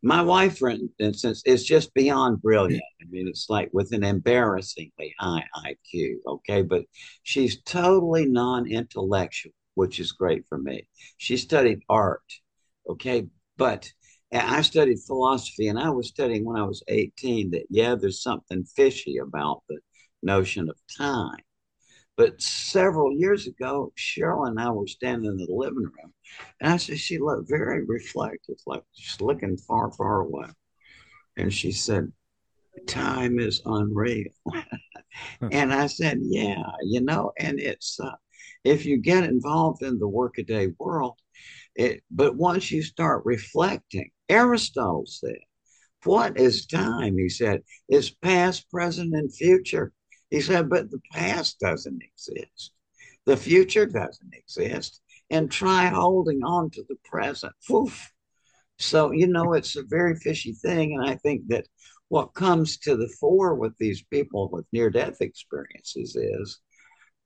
[0.02, 2.82] my wife, for instance, is just beyond brilliant.
[3.02, 6.62] I mean, it's like with an embarrassingly high IQ, okay?
[6.62, 6.84] But
[7.22, 10.88] she's totally non intellectual, which is great for me.
[11.18, 12.22] She studied art,
[12.88, 13.26] okay?
[13.58, 13.92] But
[14.32, 18.64] I studied philosophy, and I was studying when I was 18 that, yeah, there's something
[18.64, 19.80] fishy about the
[20.22, 21.42] notion of time.
[22.20, 26.12] But several years ago, Cheryl and I were standing in the living room,
[26.60, 30.48] and I said, She looked very reflective, like she's looking far, far away.
[31.38, 32.12] And she said,
[32.86, 34.32] time is unreal.
[35.50, 38.16] and I said, yeah, you know, and it's, uh,
[38.64, 41.18] if you get involved in the workaday world,
[41.74, 45.38] it, but once you start reflecting, Aristotle said,
[46.04, 47.16] what is time?
[47.16, 49.94] He said, it's past, present, and future.
[50.30, 52.72] He said, but the past doesn't exist.
[53.26, 55.00] The future doesn't exist.
[55.32, 57.52] And try holding on to the present.
[57.70, 58.12] Oof.
[58.78, 60.94] So, you know, it's a very fishy thing.
[60.94, 61.66] And I think that
[62.08, 66.58] what comes to the fore with these people with near death experiences is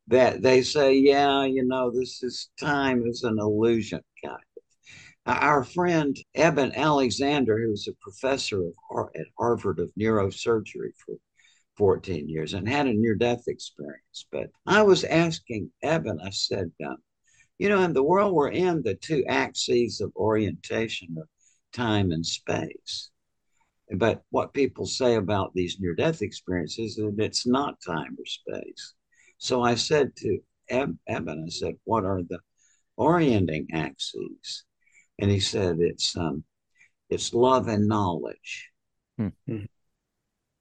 [0.09, 4.63] that they say, yeah, you know, this is time is an illusion, kind of.
[5.27, 11.15] Uh, our friend Eben Alexander, who's a professor of, at Harvard of neurosurgery for
[11.77, 14.27] 14 years and had a near death experience.
[14.31, 16.97] But I was asking Eben, I said, um,
[17.59, 21.29] you know, in the world we're in, the two axes of orientation are
[21.73, 23.11] time and space.
[23.97, 28.27] But what people say about these near death experiences is that it's not time or
[28.27, 28.95] space.
[29.39, 30.39] So I said to
[30.71, 32.39] Eben, I said, what are the
[32.97, 34.65] orienting axes?
[35.19, 36.45] And he said, it's, um,
[37.11, 38.71] it's love and knowledge,
[39.19, 39.29] hmm.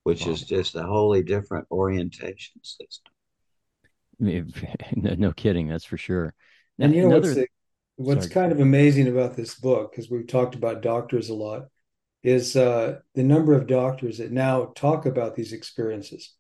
[0.04, 0.34] Which wow.
[0.34, 3.14] is just a wholly different orientation system.
[4.20, 4.44] No,
[5.18, 6.34] no kidding, that's for sure.
[6.78, 7.48] Now, and you know another...
[7.96, 11.64] what's, what's kind of amazing about this book, because we've talked about doctors a lot,
[12.24, 16.34] is uh, the number of doctors that now talk about these experiences,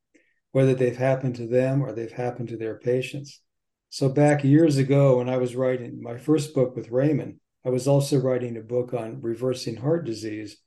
[0.52, 3.42] whether they've happened to them or they've happened to their patients.
[3.90, 7.88] So back years ago, when I was writing my first book with Raymond, I was
[7.88, 10.58] also writing a book on reversing heart disease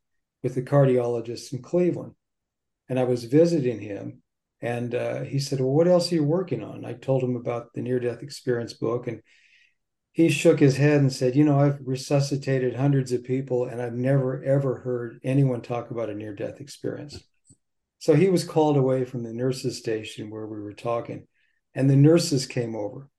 [0.42, 2.12] with the cardiologist in Cleveland.
[2.88, 4.22] And I was visiting him,
[4.60, 6.84] and uh, he said, Well, what else are you working on?
[6.84, 9.22] I told him about the near death experience book, and
[10.16, 13.92] he shook his head and said, You know, I've resuscitated hundreds of people and I've
[13.92, 17.22] never, ever heard anyone talk about a near death experience.
[17.98, 21.26] So he was called away from the nurses' station where we were talking,
[21.74, 23.10] and the nurses came over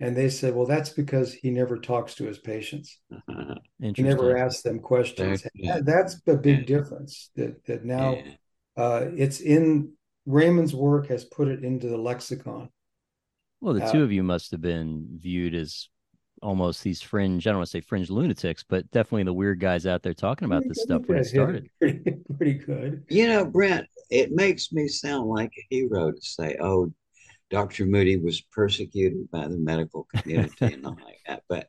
[0.00, 2.98] and they said, Well, that's because he never talks to his patients.
[3.78, 5.44] He never asks them questions.
[5.62, 8.32] That, that's a big difference that, that now yeah.
[8.76, 9.92] Uh, it's in
[10.26, 12.68] Raymond's work has put it into the lexicon.
[13.60, 15.88] Well, the uh, two of you must have been viewed as
[16.42, 19.86] almost these fringe, I don't want to say fringe lunatics, but definitely the weird guys
[19.86, 21.68] out there talking about this stuff when it started.
[21.80, 23.04] Pretty, pretty good.
[23.08, 26.92] You know, Brent, it makes me sound like a hero to say, oh,
[27.50, 27.86] Dr.
[27.86, 31.42] Moody was persecuted by the medical community and all like that.
[31.48, 31.68] But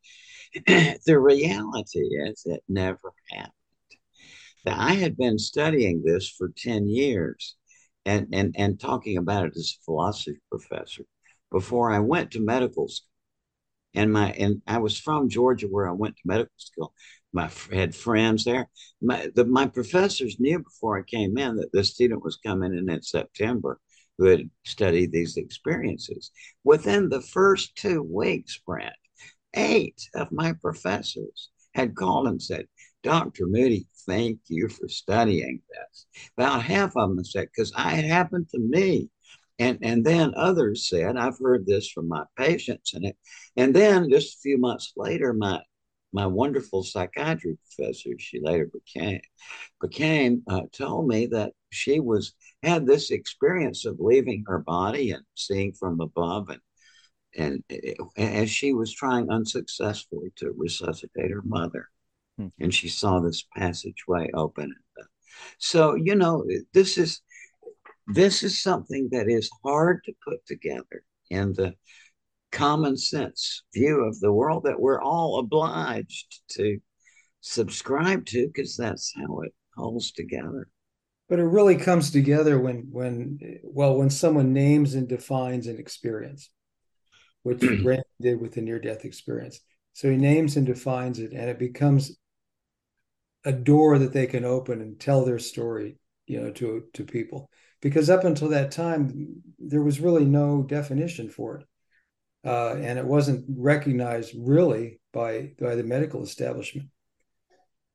[1.06, 3.51] the reality is it never happened.
[4.66, 7.55] Now, I had been studying this for 10 years
[8.05, 11.03] and, and, and talking about it as a philosophy professor
[11.51, 13.07] before I went to medical school
[13.93, 16.93] and my and I was from Georgia where I went to medical school.
[17.32, 18.70] My had friends there.
[19.01, 22.89] My the, my professors knew before I came in that the student was coming in
[22.89, 23.80] in September
[24.18, 26.32] who had studied these experiences.
[26.64, 28.93] Within the first two weeks, Brent,
[29.55, 32.68] eight of my professors had called and said,
[33.01, 33.47] Dr.
[33.47, 36.06] Moody, thank you for studying this.
[36.38, 39.10] About half of them said, because it happened to me.
[39.60, 42.93] And, and then others said, I've heard this from my patients.
[42.93, 43.18] And, it,
[43.56, 45.62] and then just a few months later, my,
[46.12, 49.22] my wonderful psychiatry professor, she later became,
[49.82, 55.24] became uh, told me that she was had this experience of leaving her body and
[55.36, 56.62] seeing from above and
[57.36, 57.64] and
[58.18, 61.89] as she was trying unsuccessfully to resuscitate her mother
[62.38, 62.48] hmm.
[62.60, 64.74] and she saw this passageway open.
[65.58, 67.22] So you know this is
[68.08, 71.74] this is something that is hard to put together in the
[72.52, 76.80] common sense view of the world that we're all obliged to
[77.42, 80.70] subscribe to because that's how it holds together.
[81.30, 86.50] But it really comes together when when well when someone names and defines an experience
[87.44, 89.60] which Randy did with the near death experience.
[89.94, 92.18] So he names and defines it and it becomes
[93.46, 97.50] a door that they can open and tell their story you know to to people.
[97.82, 101.66] Because up until that time there was really no definition for it.
[102.46, 106.89] Uh, and it wasn't recognized really by by the medical establishment.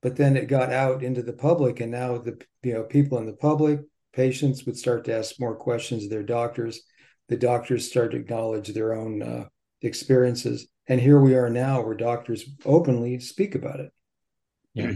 [0.01, 3.26] But then it got out into the public and now the you know people in
[3.26, 3.80] the public
[4.12, 6.82] patients would start to ask more questions of their doctors.
[7.28, 9.49] The doctors start to acknowledge their own uh,
[9.82, 10.66] experiences.
[10.86, 13.92] And here we are now where doctors openly speak about it.
[14.72, 14.92] Yeah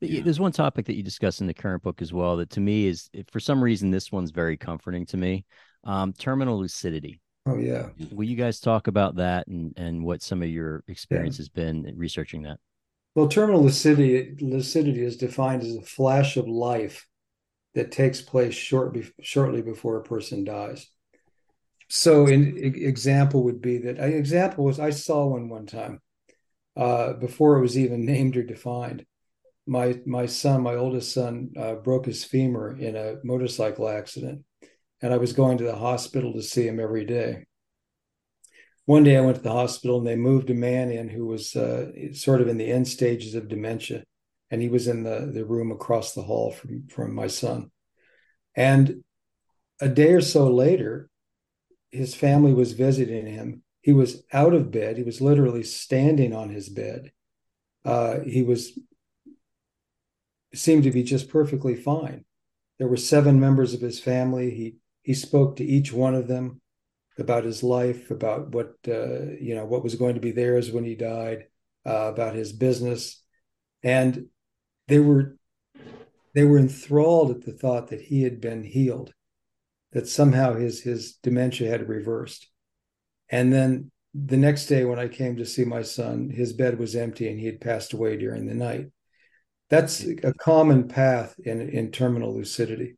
[0.00, 0.22] yeah.
[0.22, 2.86] There's one topic that you discuss in the current book as well that to me
[2.86, 5.44] is, for some reason, this one's very comforting to me.
[5.84, 7.20] Um, terminal lucidity.
[7.46, 7.88] Oh yeah.
[8.12, 11.42] Will you guys talk about that and and what some of your experience yeah.
[11.42, 12.58] has been researching that?
[13.14, 17.06] Well, terminal lucidity lucidity is defined as a flash of life
[17.74, 20.86] that takes place short be- shortly before a person dies.
[21.88, 26.00] So, an example would be that an example was I saw one one time
[26.76, 29.06] uh, before it was even named or defined.
[29.70, 34.42] My my son, my oldest son, uh, broke his femur in a motorcycle accident,
[35.00, 37.46] and I was going to the hospital to see him every day.
[38.84, 41.54] One day I went to the hospital and they moved a man in who was
[41.54, 44.02] uh, sort of in the end stages of dementia
[44.50, 47.70] and he was in the, the room across the hall from, from my son.
[48.56, 49.04] And
[49.80, 51.08] a day or so later,
[51.92, 53.62] his family was visiting him.
[53.80, 54.96] He was out of bed.
[54.96, 57.12] He was literally standing on his bed.
[57.84, 58.76] Uh, he was
[60.54, 62.24] seemed to be just perfectly fine.
[62.78, 64.50] There were seven members of his family.
[64.50, 66.60] He he spoke to each one of them
[67.18, 70.84] about his life, about what uh, you know what was going to be theirs when
[70.84, 71.46] he died,
[71.86, 73.22] uh, about his business,
[73.82, 74.26] and
[74.88, 75.36] they were
[76.34, 79.12] they were enthralled at the thought that he had been healed,
[79.92, 82.48] that somehow his his dementia had reversed.
[83.28, 86.96] And then the next day when I came to see my son, his bed was
[86.96, 88.90] empty and he had passed away during the night.
[89.70, 92.96] That's a common path in in terminal lucidity.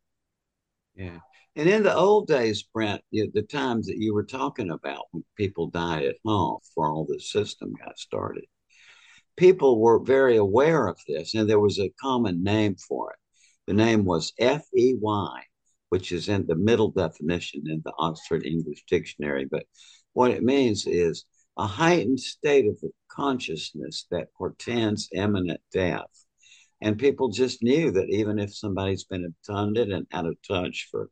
[0.94, 1.18] Yeah.
[1.54, 5.22] And in the old days, Brent, you, the times that you were talking about when
[5.36, 8.44] people died at home before all the system got started,
[9.36, 13.18] people were very aware of this, and there was a common name for it.
[13.66, 14.96] The name was FEY,
[15.90, 19.44] which is in the middle definition in the Oxford English Dictionary.
[19.44, 19.64] But
[20.14, 21.26] what it means is
[21.58, 26.21] a heightened state of consciousness that portends imminent death.
[26.82, 31.08] And people just knew that even if somebody's been obtunded and out of touch for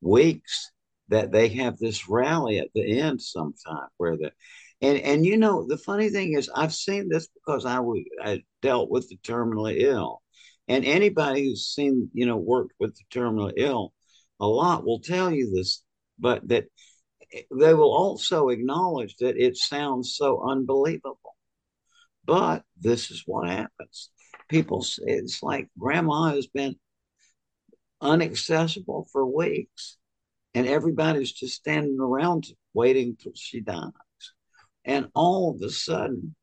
[0.00, 0.72] weeks,
[1.08, 4.32] that they have this rally at the end sometime where the
[4.80, 8.42] and and you know the funny thing is I've seen this because I was I
[8.60, 10.20] dealt with the terminally ill,
[10.66, 13.92] and anybody who's seen you know worked with the terminally ill
[14.40, 15.82] a lot will tell you this,
[16.18, 16.66] but that
[17.32, 21.36] they will also acknowledge that it sounds so unbelievable.
[22.24, 24.10] But this is what happens.
[24.54, 26.76] People, it's like grandma has been
[28.00, 29.96] unaccessible for weeks,
[30.54, 33.90] and everybody's just standing around waiting till she dies.
[34.84, 36.36] And all of a sudden,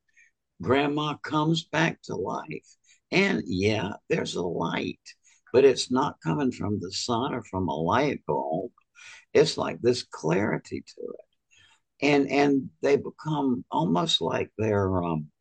[0.60, 2.76] grandma comes back to life.
[3.10, 5.00] And yeah, there's a light,
[5.50, 8.72] but it's not coming from the sun or from a light bulb.
[9.32, 12.06] It's like this clarity to it.
[12.06, 15.31] And and they become almost like they're um,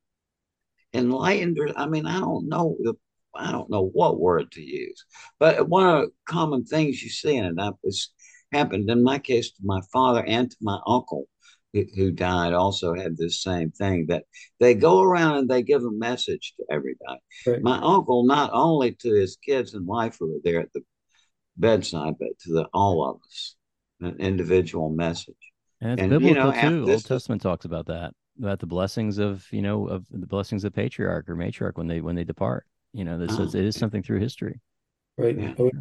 [0.93, 1.59] enlightened.
[1.75, 2.95] I mean, I don't know the
[3.33, 5.05] I don't know what word to use,
[5.39, 8.11] but one of the common things you see in it, it's
[8.51, 11.27] happened in my case to my father and to my uncle
[11.73, 14.25] who died also had this same thing that
[14.59, 17.21] they go around and they give a message to everybody.
[17.47, 17.61] Right.
[17.61, 20.81] My uncle, not only to his kids and wife who were there at the
[21.55, 23.55] bedside, but to the all of us,
[24.01, 25.35] an individual message.
[25.79, 26.91] And and, biblical you know, too.
[26.91, 30.73] Old Testament talks about that, about the blessings of you know of the blessings of
[30.73, 32.65] patriarch or matriarch when they when they depart.
[32.93, 34.59] You know, this uh, is it is something through history.
[35.17, 35.37] Right.
[35.37, 35.53] Yeah.
[35.59, 35.71] Oh,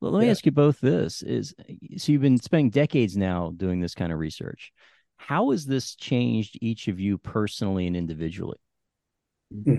[0.00, 0.32] well, let me yeah.
[0.32, 1.54] ask you both this is
[1.96, 4.72] so you've been spending decades now doing this kind of research.
[5.16, 8.58] How has this changed each of you personally and individually?
[9.52, 9.78] Hmm.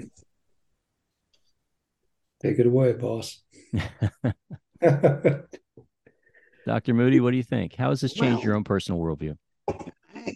[2.41, 3.41] Take it away, boss.
[6.65, 6.93] Dr.
[6.93, 7.75] Moody, what do you think?
[7.75, 9.37] How has this changed well, your own personal worldview?
[9.67, 10.33] I,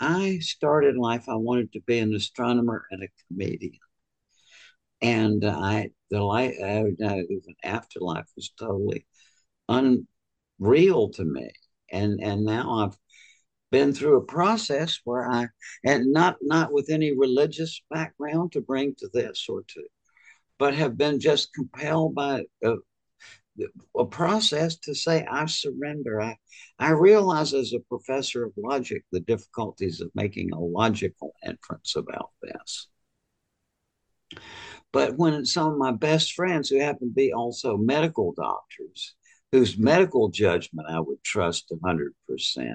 [0.00, 3.78] I started life, I wanted to be an astronomer and a comedian.
[5.02, 9.06] And I the life I, uh, even afterlife was totally
[9.68, 11.50] unreal to me,
[11.92, 12.96] and and now I've
[13.70, 15.48] been through a process where I
[15.84, 19.84] and not not with any religious background to bring to this or to,
[20.58, 22.76] but have been just compelled by a,
[23.96, 26.20] a process to say I surrender.
[26.20, 26.36] I
[26.78, 32.30] I realize as a professor of logic the difficulties of making a logical inference about
[32.42, 32.88] this.
[34.92, 39.14] But when some of my best friends, who happen to be also medical doctors,
[39.52, 42.74] whose medical judgment I would trust 100%,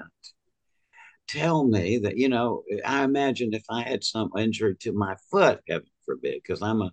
[1.28, 5.60] tell me that, you know, I imagine if I had some injury to my foot,
[5.68, 6.90] heaven forbid, because I'm a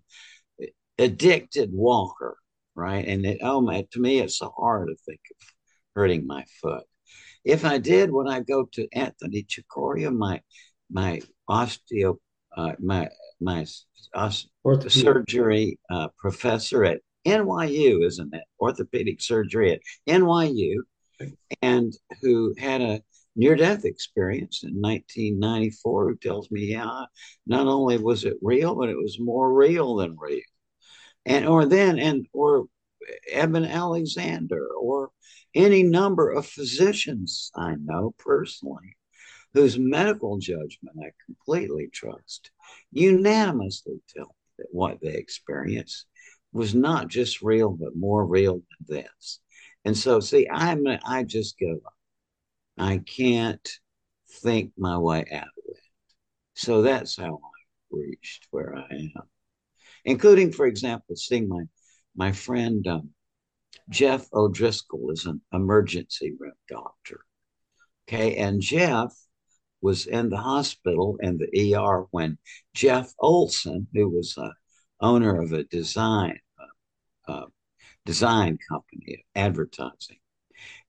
[0.62, 0.68] eh,
[0.98, 2.38] addicted walker,
[2.76, 3.06] right?
[3.08, 5.48] And it, oh my, to me, it's so hard to think of
[5.96, 6.84] hurting my foot.
[7.46, 10.42] If I did, when I go to Anthony Cicoria, my
[10.92, 12.18] my osteo,
[12.56, 13.10] uh, my
[13.42, 13.66] my
[14.90, 18.44] surgery uh, professor at NYU, isn't it?
[18.60, 20.76] Orthopedic surgery at NYU,
[21.62, 23.02] and who had a
[23.36, 27.06] near death experience in 1994, who tells me, yeah,
[27.48, 30.42] not only was it real, but it was more real than real.
[31.26, 32.66] And or then, and or
[33.30, 35.12] Eben Alexander or
[35.56, 38.96] any number of physicians I know personally
[39.54, 42.52] whose medical judgment I completely trust,
[42.92, 46.08] unanimously tell me that what they experienced
[46.52, 49.40] was not just real, but more real than this.
[49.86, 51.94] And so, see, I'm I just give up.
[52.78, 53.68] I can't
[54.42, 55.78] think my way out of it.
[56.56, 59.12] So that's how I reached where I am,
[60.06, 61.64] including, for example, seeing my
[62.16, 63.10] my friend um,
[63.90, 67.22] Jeff O'Driscoll is an emergency room doctor.
[68.08, 69.14] Okay, and Jeff
[69.82, 72.38] was in the hospital in the ER when
[72.74, 74.54] Jeff Olson, who was a
[75.02, 77.46] owner of a design uh, uh,
[78.06, 80.20] design company, advertising,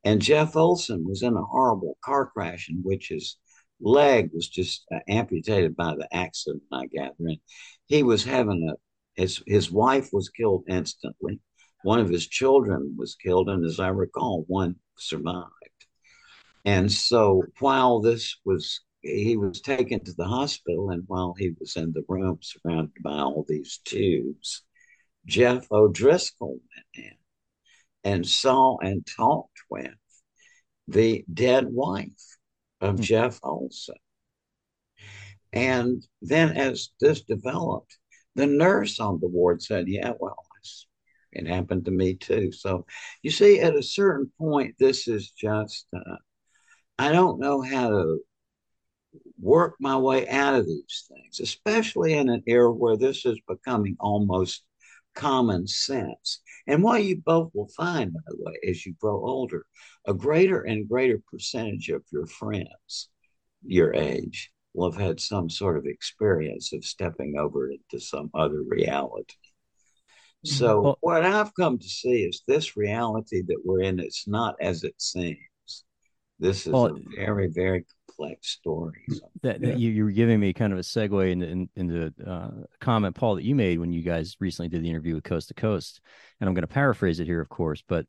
[0.05, 3.37] and Jeff Olson was in a horrible car crash in which his
[3.81, 7.15] leg was just uh, amputated by the accident, I gather.
[7.21, 7.39] And
[7.87, 8.77] he was having a
[9.15, 11.41] his his wife was killed instantly.
[11.83, 15.51] One of his children was killed, and as I recall, one survived.
[16.65, 21.77] And so while this was, he was taken to the hospital, and while he was
[21.77, 24.63] in the room surrounded by all these tubes,
[25.27, 27.17] Jeff O'Driscoll went in
[28.03, 29.95] and saw and talked with
[30.89, 32.39] the dead wife
[32.81, 33.03] of mm-hmm.
[33.03, 33.95] Jeff Olson.
[35.53, 37.97] And then as this developed,
[38.35, 40.37] the nurse on the ward said, Yeah, well,
[41.35, 42.53] it happened to me too.
[42.53, 42.87] So
[43.23, 46.17] you see, at a certain point, this is just, uh,
[46.99, 48.21] I don't know how to
[49.41, 53.97] work my way out of these things, especially in an era where this is becoming
[53.99, 54.65] almost
[55.15, 56.41] common sense.
[56.67, 59.67] And what you both will find, by the way, as you grow older,
[60.07, 63.09] a greater and greater percentage of your friends
[63.67, 68.63] your age will have had some sort of experience of stepping over into some other
[68.67, 69.35] reality.
[70.45, 74.57] So well, what I've come to see is this reality that we're in, it's not
[74.61, 75.39] as it seems.
[76.39, 79.05] This is well, a very, very complex story.
[79.11, 79.77] So, that, yeah.
[79.77, 82.51] you, you were giving me kind of a segue into in, into uh,
[82.81, 85.55] comment, Paul, that you made when you guys recently did the interview with Coast to
[85.55, 86.01] Coast,
[86.41, 88.07] and I'm going to paraphrase it here, of course, but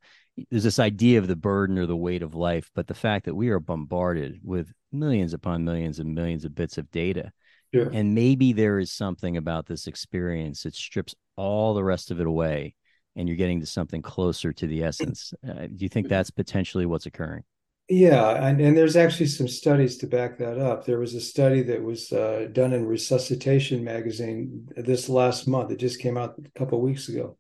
[0.50, 3.36] there's this idea of the burden or the weight of life, but the fact that
[3.36, 7.32] we are bombarded with millions upon millions and millions of bits of data.
[7.74, 12.28] And maybe there is something about this experience that strips all the rest of it
[12.28, 12.74] away
[13.16, 15.34] and you're getting to something closer to the essence.
[15.48, 17.44] Uh, do you think that's potentially what's occurring?
[17.88, 20.86] Yeah, and, and there's actually some studies to back that up.
[20.86, 25.72] There was a study that was uh, done in Resuscitation magazine this last month.
[25.72, 27.38] It just came out a couple weeks ago,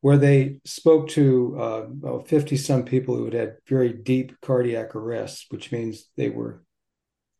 [0.00, 5.46] where they spoke to 50 uh, some people who had had very deep cardiac arrest,
[5.50, 6.62] which means they were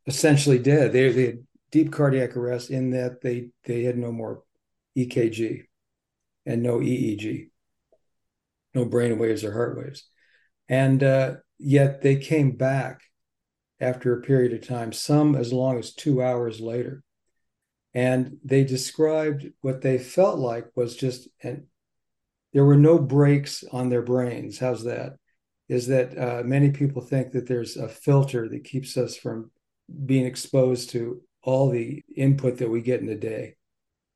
[0.06, 0.92] essentially dead.
[0.92, 4.42] They, they had deep cardiac arrest in that they they had no more
[4.96, 5.64] EKG
[6.44, 7.50] and no EEG,
[8.74, 10.04] no brain waves or heart waves,
[10.68, 13.02] and uh, Yet they came back
[13.80, 17.02] after a period of time, some as long as two hours later.
[17.94, 21.64] And they described what they felt like was just, and
[22.56, 24.58] there were no brakes on their brains.
[24.58, 25.16] How's that?
[25.68, 29.50] Is that uh, many people think that there's a filter that keeps us from
[30.06, 33.56] being exposed to all the input that we get in a day.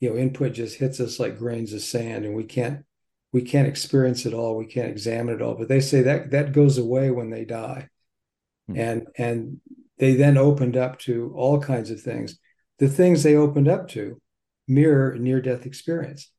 [0.01, 2.87] You know, input just hits us like grains of sand, and we can't
[3.33, 6.53] we can't experience it all we can't examine it all but they say that that
[6.53, 7.89] goes away when they die
[8.67, 8.77] hmm.
[8.77, 9.61] and and
[9.99, 12.41] they then opened up to all kinds of things
[12.81, 14.21] the things they opened up to
[14.67, 16.33] mirror near death experience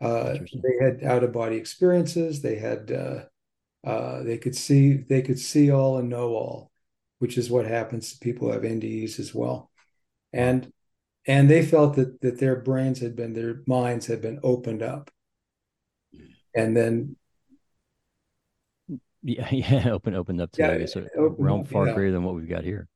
[0.00, 2.42] uh, they had out of body experiences.
[2.42, 3.24] They had uh,
[3.86, 6.72] uh, they could see they could see all and know all
[7.24, 9.70] which is what happens to people who have NDEs as well.
[10.34, 10.70] And
[11.26, 15.10] and they felt that that their brains had been their minds had been opened up.
[16.54, 17.16] And then
[19.22, 21.94] yeah, yeah, open opened up to yeah, a realm far yeah.
[21.94, 22.88] greater than what we've got here.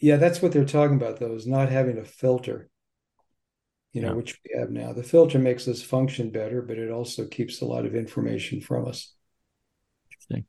[0.00, 2.68] Yeah, that's what they're talking about though, is not having a filter,
[3.94, 4.14] you know, yeah.
[4.14, 4.92] which we have now.
[4.92, 8.86] The filter makes us function better, but it also keeps a lot of information from
[8.88, 9.14] us.
[10.10, 10.46] Interesting.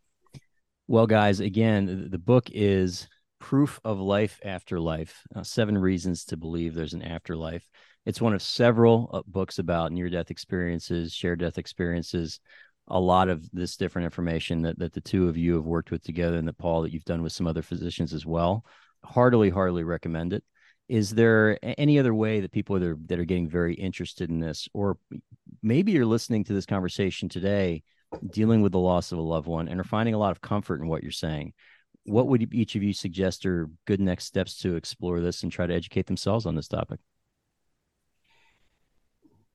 [0.88, 3.08] Well, guys, again, the book is
[3.39, 7.70] Proof of Life After Life uh, Seven Reasons to Believe There's an Afterlife.
[8.08, 12.39] It's one of several uh, books about near death experiences, shared death experiences,
[12.88, 16.04] a lot of this different information that, that the two of you have worked with
[16.04, 18.66] together and that Paul that you've done with some other physicians as well.
[19.04, 20.43] Heartily, heartily recommend it.
[20.88, 24.40] Is there any other way that people that are, that are getting very interested in
[24.40, 24.98] this, or
[25.64, 27.84] maybe you're listening to this conversation today,
[28.32, 30.82] dealing with the loss of a loved one and are finding a lot of comfort
[30.82, 31.54] in what you're saying?
[32.06, 35.66] What would each of you suggest are good next steps to explore this and try
[35.66, 37.00] to educate themselves on this topic?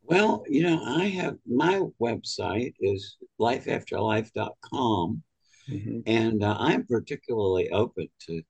[0.03, 5.23] Well, you know, I have my website is lifeafterlife.com.
[5.69, 6.01] Mm-hmm.
[6.07, 8.43] And uh, I'm particularly open to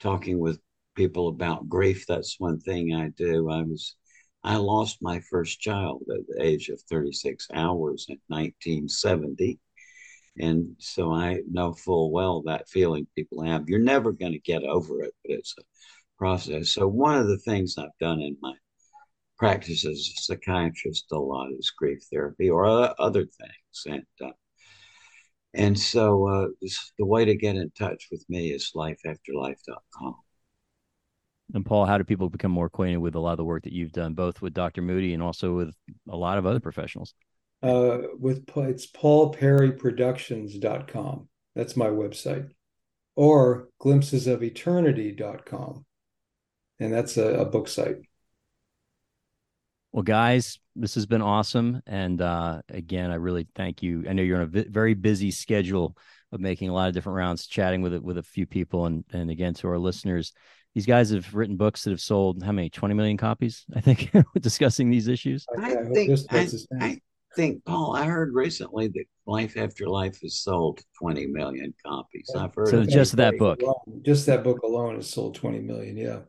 [0.00, 0.58] talking with
[0.94, 2.06] people about grief.
[2.06, 3.50] That's one thing I do.
[3.50, 3.96] I was,
[4.42, 9.58] I lost my first child at the age of 36 hours in 1970.
[10.38, 13.68] And so I know full well that feeling people have.
[13.68, 15.62] You're never going to get over it, but it's a
[16.18, 16.70] process.
[16.70, 18.54] So one of the things I've done in my
[19.38, 22.66] practice as a psychiatrist a lot is grief therapy or
[23.00, 23.86] other things.
[23.86, 24.32] And uh,
[25.54, 26.48] and so uh,
[26.98, 30.16] the way to get in touch with me is lifeafterlife.com.
[31.52, 33.72] And Paul, how do people become more acquainted with a lot of the work that
[33.72, 34.80] you've done, both with Dr.
[34.80, 35.74] Moody and also with
[36.08, 37.12] a lot of other professionals?
[37.62, 41.28] Uh, with it's paulperryproductions.com.
[41.54, 42.48] That's my website.
[43.16, 45.84] Or glimpsesofeternity.com.
[46.80, 47.98] And that's a, a book site.
[49.92, 51.80] Well, guys, this has been awesome.
[51.86, 54.04] And uh, again, I really thank you.
[54.08, 55.96] I know you're on a very busy schedule
[56.32, 59.30] of making a lot of different rounds, chatting with with a few people, and and
[59.30, 60.32] again to our listeners,
[60.74, 63.64] these guys have written books that have sold how many 20 million copies?
[63.74, 64.10] I think
[64.40, 65.46] discussing these issues.
[65.58, 66.48] I, I think I,
[66.80, 67.00] I,
[67.36, 67.96] think Paul.
[67.96, 72.30] I heard recently that Life After Life has sold 20 million copies.
[72.36, 73.62] I've heard so just that book.
[73.62, 75.96] Alone, just that book alone has sold 20 million.
[75.96, 76.20] Yeah.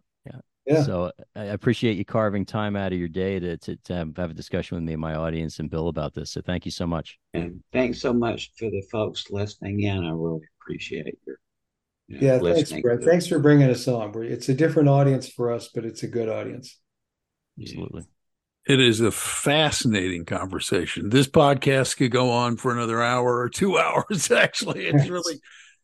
[0.65, 0.81] Yeah.
[0.81, 4.31] So I appreciate you carving time out of your day to, to, to have, have,
[4.31, 6.31] a discussion with me and my audience and Bill about this.
[6.31, 7.19] So thank you so much.
[7.35, 10.03] And thanks so much for the folks listening in.
[10.03, 11.37] I really appreciate your.
[12.07, 13.03] You know, yeah, thanks, Brent.
[13.03, 14.13] Thanks for bringing us on.
[14.23, 16.79] It's a different audience for us, but it's a good audience.
[17.59, 18.03] Absolutely.
[18.67, 21.09] It is a fascinating conversation.
[21.09, 24.31] This podcast could go on for another hour or two hours.
[24.31, 25.35] Actually, it's really,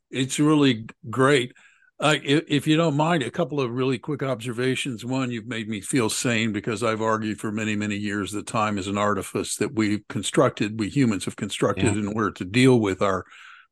[0.09, 1.53] it's really great.
[1.99, 5.05] Uh, if, if, you don't mind, a couple of really quick observations.
[5.05, 8.79] One, you've made me feel sane because I've argued for many, many years that time
[8.79, 12.01] is an artifice that we've constructed, we humans have constructed yeah.
[12.01, 13.23] in order to deal with our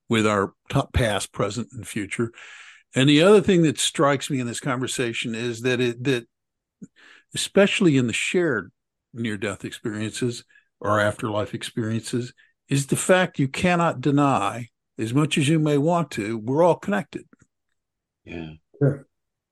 [0.10, 0.54] with our
[0.94, 2.32] past, present, and future.
[2.96, 6.28] And the other thing that strikes me in this conversation is that it that
[7.36, 8.72] especially in the shared
[9.14, 10.44] near death experiences
[10.82, 12.34] or afterlife experiences
[12.68, 16.76] is the fact you cannot deny as much as you may want to we're all
[16.76, 17.26] connected
[18.30, 18.52] yeah.
[18.78, 19.08] Sure.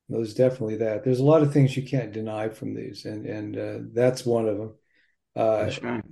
[0.10, 1.04] There's definitely that.
[1.04, 4.48] There's a lot of things you can't deny from these, and and uh, that's one
[4.48, 4.76] of them.
[5.36, 6.04] Uh, that's right.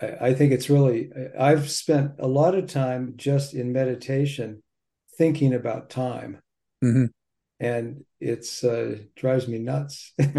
[0.00, 1.10] I, I think it's really.
[1.38, 4.62] I've spent a lot of time just in meditation,
[5.16, 6.40] thinking about time,
[6.82, 7.06] mm-hmm.
[7.60, 10.12] and it's uh, drives me nuts.
[10.18, 10.34] yeah.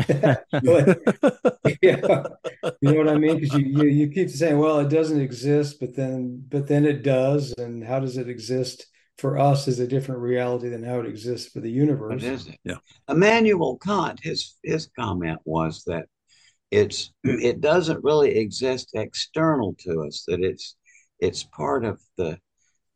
[1.82, 3.40] you know what I mean?
[3.40, 7.04] Because you, you you keep saying, well, it doesn't exist, but then but then it
[7.04, 8.86] does, and how does it exist?
[9.20, 12.24] for us is a different reality than how it exists for the universe.
[12.24, 12.58] What is it?
[12.64, 12.78] Yeah.
[13.10, 16.08] Immanuel Kant, his his comment was that
[16.72, 20.76] it's it doesn't really exist external to us, that it's
[21.20, 22.38] it's part of the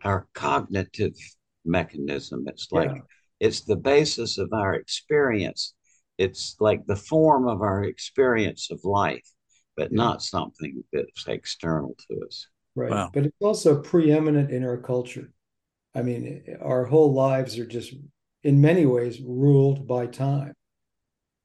[0.03, 1.15] our cognitive
[1.65, 2.43] mechanism.
[2.47, 3.01] It's like yeah.
[3.39, 5.73] it's the basis of our experience.
[6.17, 9.27] It's like the form of our experience of life,
[9.75, 9.97] but yeah.
[9.97, 12.47] not something that's external to us.
[12.75, 12.91] Right.
[12.91, 13.09] Wow.
[13.13, 15.31] But it's also preeminent in our culture.
[15.95, 17.93] I mean, our whole lives are just,
[18.43, 20.53] in many ways, ruled by time.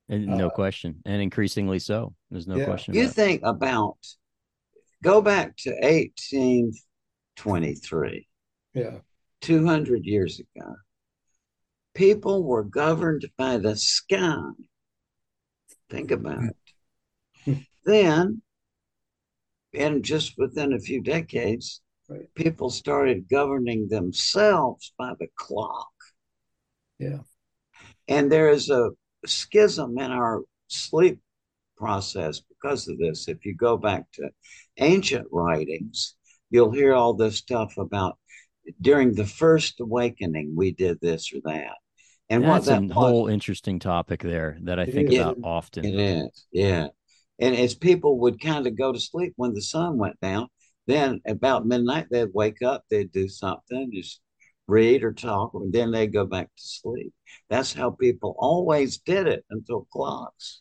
[0.09, 2.14] And no uh, question, and increasingly so.
[2.30, 2.64] There's no yeah.
[2.64, 2.94] question.
[2.94, 3.98] You think about
[5.02, 8.26] go back to 1823.
[8.74, 8.98] Yeah.
[9.42, 10.74] 200 years ago.
[11.94, 14.34] People were governed by the sky.
[15.90, 16.42] Think about
[17.46, 17.59] it.
[17.84, 18.40] then,
[19.74, 22.34] and just within a few decades, Right.
[22.34, 25.92] People started governing themselves by the clock.
[26.98, 27.18] Yeah.
[28.09, 28.90] And there is a
[29.26, 31.20] schism in our sleep
[31.76, 33.28] process because of this.
[33.28, 34.30] If you go back to
[34.78, 36.14] ancient writings,
[36.50, 38.18] you'll hear all this stuff about
[38.80, 41.74] during the first awakening, we did this or that.
[42.30, 45.84] And that's what that a whole interesting topic there that I think about often.
[45.84, 46.88] It is, yeah.
[47.38, 50.48] And as people would kind of go to sleep when the sun went down,
[50.86, 54.20] then about midnight, they'd wake up, they'd do something, just
[54.68, 57.12] read or talk, and then they'd go back to sleep.
[57.48, 60.60] That's how people always did it until clocks.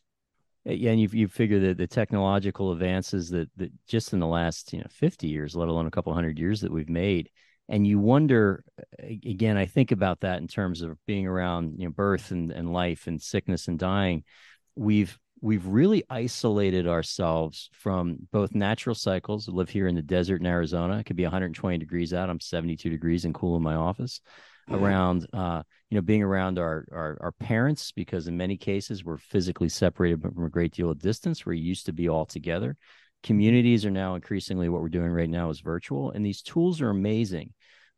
[0.66, 4.74] Yeah, and you you figure that the technological advances that that just in the last
[4.74, 7.30] you know 50 years, let alone a couple hundred years that we've made,
[7.70, 8.64] and you wonder
[9.00, 9.58] again.
[9.58, 13.08] I think about that in terms of being around you know birth and, and life
[13.08, 14.24] and sickness and dying.
[14.76, 19.48] We've we've really isolated ourselves from both natural cycles.
[19.48, 20.98] I live here in the desert in Arizona.
[20.98, 22.30] It could be 120 degrees out.
[22.30, 24.22] I'm 72 degrees and cool in my office.
[24.70, 24.84] Mm-hmm.
[24.84, 29.18] Around, uh, you know, being around our, our our parents because in many cases we're
[29.18, 31.46] physically separated from a great deal of distance.
[31.46, 32.76] We're used to be all together.
[33.24, 36.90] communities are now increasingly what we're doing right now is virtual and these tools are
[36.90, 37.54] amazing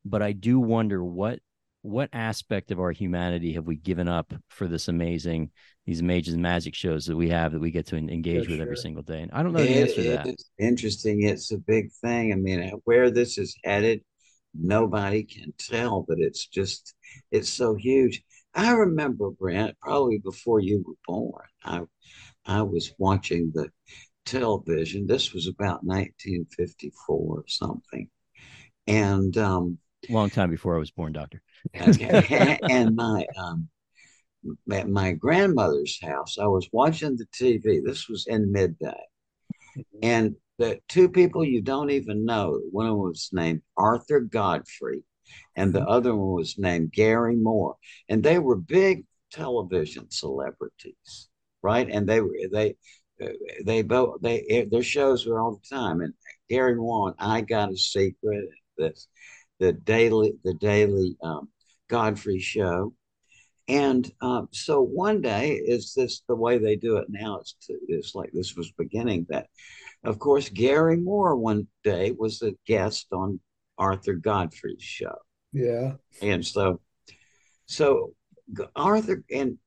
[0.05, 1.39] but i do wonder what
[1.81, 5.49] what aspect of our humanity have we given up for this amazing
[5.85, 8.61] these amazing magic shows that we have that we get to engage with sure.
[8.61, 9.21] every single day?
[9.21, 10.27] And i don't know the answer to that.
[10.27, 12.33] it's interesting it's a big thing.
[12.33, 14.01] I mean where this is headed
[14.53, 16.93] nobody can tell but it's just
[17.31, 18.23] it's so huge.
[18.53, 21.81] I remember brent probably before you were born i
[22.45, 23.69] i was watching the
[24.25, 25.07] television.
[25.07, 28.09] This was about 1954 or something.
[28.85, 29.77] And um
[30.09, 31.41] long time before i was born doctor
[31.79, 32.59] okay.
[32.69, 33.67] and my um
[34.71, 39.01] at my grandmother's house i was watching the tv this was in midday.
[40.01, 45.03] And the two people you don't even know one of them was named arthur godfrey
[45.55, 47.75] and the other one was named garry moore.
[48.09, 51.29] And they were big television celebrities
[51.61, 51.89] right?
[51.89, 52.75] And they were they
[53.65, 56.01] they both they their shows were all the time.
[56.01, 56.13] And
[56.49, 59.07] garry moore i got a secret this
[59.59, 61.49] the daily the daily um,
[61.87, 62.93] Godfrey show.
[63.67, 67.37] And um, so one day, is this the way they do it now?
[67.37, 67.55] It's,
[67.87, 69.47] it's like this was beginning that.
[70.03, 73.39] Of course, Garry Moore one day was a guest on
[73.77, 75.15] Arthur Godfrey's show.
[75.51, 75.93] Yeah.
[76.21, 76.79] And so,
[77.65, 78.13] so
[78.75, 79.57] Arthur and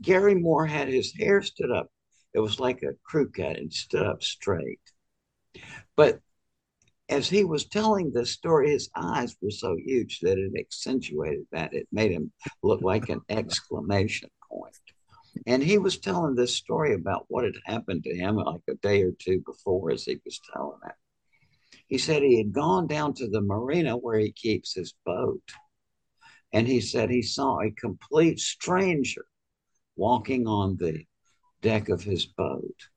[0.00, 1.88] Garry Moore had his hair stood up.
[2.34, 4.80] It was like a crew cut and stood up straight.
[5.96, 6.20] But
[7.08, 11.72] as he was telling this story, his eyes were so huge that it accentuated that.
[11.72, 12.32] It made him
[12.62, 14.76] look like an exclamation point.
[15.46, 19.02] And he was telling this story about what had happened to him like a day
[19.02, 20.94] or two before as he was telling it.
[21.86, 25.42] He said he had gone down to the marina where he keeps his boat.
[26.52, 29.24] And he said he saw a complete stranger
[29.96, 31.04] walking on the
[31.62, 32.88] deck of his boat.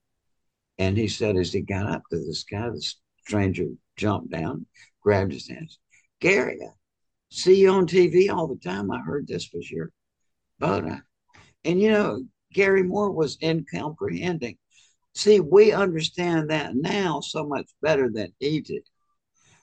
[0.77, 2.81] And he said, as he got up to this guy, the
[3.25, 3.67] stranger
[4.01, 4.65] jumped down,
[5.03, 5.77] grabbed his hands.
[6.19, 6.71] Garry, I
[7.29, 8.89] see you on TV all the time.
[8.89, 9.91] I heard this was your
[10.59, 10.85] boat.
[11.63, 14.57] And you know, Garry Moore was incomprehending.
[15.13, 18.87] See, we understand that now so much better than he did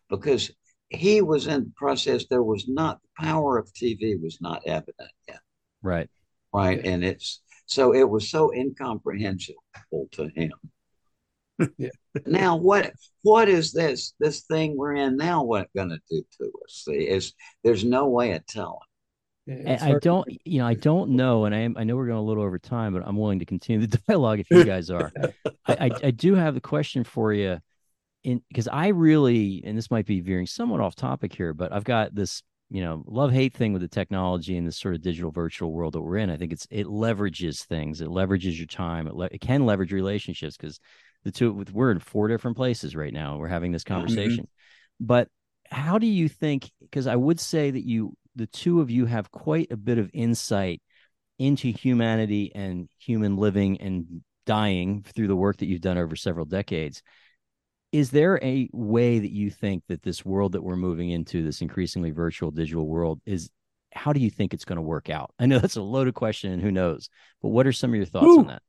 [0.09, 0.53] because
[0.89, 2.26] he was in the process.
[2.26, 5.41] There was not the power of TV was not evident yet.
[5.82, 6.09] Right.
[6.55, 6.80] Right.
[6.84, 10.53] And it's so it was so incomprehensible to him
[11.76, 11.88] yeah.
[12.26, 12.92] now what
[13.22, 17.09] what is this this thing we're in now what going to do to us see
[17.09, 17.34] is
[17.64, 18.78] there's no way of telling
[19.48, 22.22] I don't, you know, I don't know, and I am, I know we're going a
[22.22, 25.11] little over time, but I'm willing to continue the dialogue if you guys are.
[25.66, 27.59] I, I, I, do have a question for you,
[28.24, 31.84] in because I really, and this might be veering somewhat off topic here, but I've
[31.84, 35.30] got this, you know, love hate thing with the technology and this sort of digital
[35.30, 36.28] virtual world that we're in.
[36.28, 39.92] I think it's it leverages things, it leverages your time, it, le- it can leverage
[39.92, 40.78] relationships because
[41.25, 43.37] the two with we're in four different places right now.
[43.37, 43.95] We're having this mm-hmm.
[43.95, 44.45] conversation.
[44.45, 45.07] Mm-hmm.
[45.07, 45.29] But
[45.71, 49.31] how do you think because I would say that you the two of you have
[49.31, 50.81] quite a bit of insight
[51.39, 56.47] into humanity and human living and dying through the work that you've done over several
[56.47, 57.03] decades.
[57.93, 61.62] Is there a way that you think that this world that we're moving into, this
[61.62, 63.51] increasingly virtual digital world, is
[63.93, 65.33] how do you think it's going to work out?
[65.39, 67.09] I know that's a loaded question and who knows,
[67.41, 68.41] but what are some of your thoughts Ooh.
[68.41, 68.62] on that?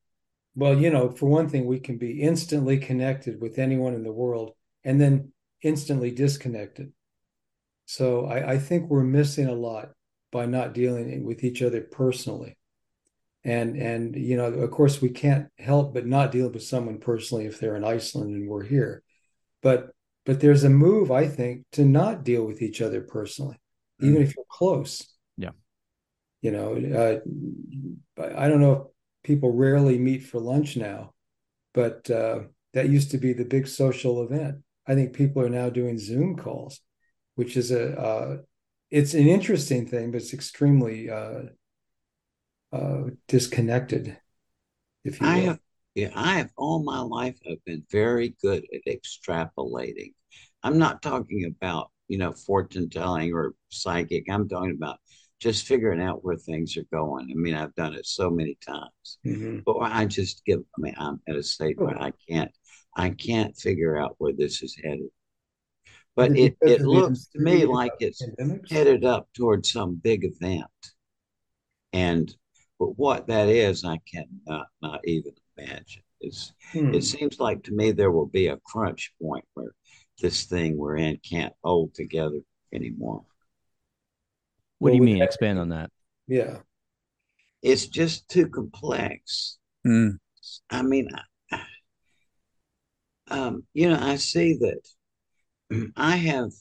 [0.56, 4.12] Well, you know, for one thing, we can be instantly connected with anyone in the
[4.12, 4.52] world
[4.84, 5.32] and then
[5.62, 6.91] instantly disconnected.
[7.86, 9.91] So I, I think we're missing a lot
[10.32, 12.58] by not dealing with each other personally.
[13.43, 17.45] And and you know, of course, we can't help but not deal with someone personally
[17.45, 19.02] if they're in Iceland and we're here.
[19.62, 19.91] But
[20.26, 23.58] but there's a move, I think, to not deal with each other personally,
[24.02, 24.08] mm.
[24.10, 25.08] even if you're close.
[25.38, 25.52] Yeah.
[26.41, 27.22] You know,
[28.18, 28.91] uh, I don't know
[29.30, 31.13] people rarely meet for lunch now,
[31.75, 32.39] but uh,
[32.73, 34.57] that used to be the big social event.
[34.88, 36.80] I think people are now doing Zoom calls,
[37.36, 38.38] which is a uh,
[38.89, 41.41] it's an interesting thing, but it's extremely uh,
[42.73, 44.17] uh, disconnected.
[45.03, 45.59] If you I have,
[45.93, 50.13] yeah, I have all my life have been very good at extrapolating.
[50.63, 54.25] I'm not talking about you know fortune telling or psychic.
[54.27, 54.97] I'm talking about
[55.39, 57.29] just figuring out where things are going.
[57.31, 59.59] I mean, I've done it so many times, mm-hmm.
[59.65, 60.59] but I just give.
[60.59, 62.51] I mean, I'm at a state where I can't,
[62.95, 65.09] I can't figure out where this is headed.
[66.15, 68.69] But it, it looks to me like it's pandemics?
[68.69, 70.65] headed up towards some big event,
[71.93, 72.33] and
[72.77, 76.03] but what that is, I cannot not even imagine.
[76.21, 76.93] It's, hmm.
[76.93, 79.73] It seems like to me there will be a crunch point where
[80.21, 82.39] this thing we're in can't hold together
[82.73, 83.23] anymore.
[84.80, 85.21] What do you mean?
[85.21, 85.91] Expand on that.
[86.27, 86.57] Yeah.
[87.61, 89.57] It's just too complex.
[89.86, 90.17] Mm.
[90.69, 91.09] I mean,
[93.30, 96.51] um, you know, I see that I have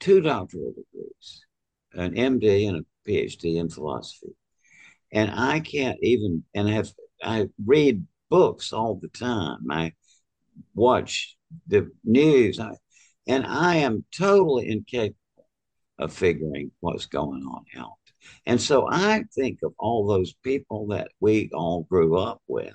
[0.00, 1.44] two doctoral degrees,
[1.92, 4.34] an MD and a PhD in philosophy,
[5.12, 6.90] and I can't even and have
[7.22, 9.70] I read books all the time.
[9.70, 9.92] I
[10.74, 11.36] watch
[11.66, 12.72] the news, I,
[13.26, 15.16] and I am totally incapable
[15.98, 17.92] of figuring what's going on out.
[18.46, 22.74] And so I think of all those people that we all grew up with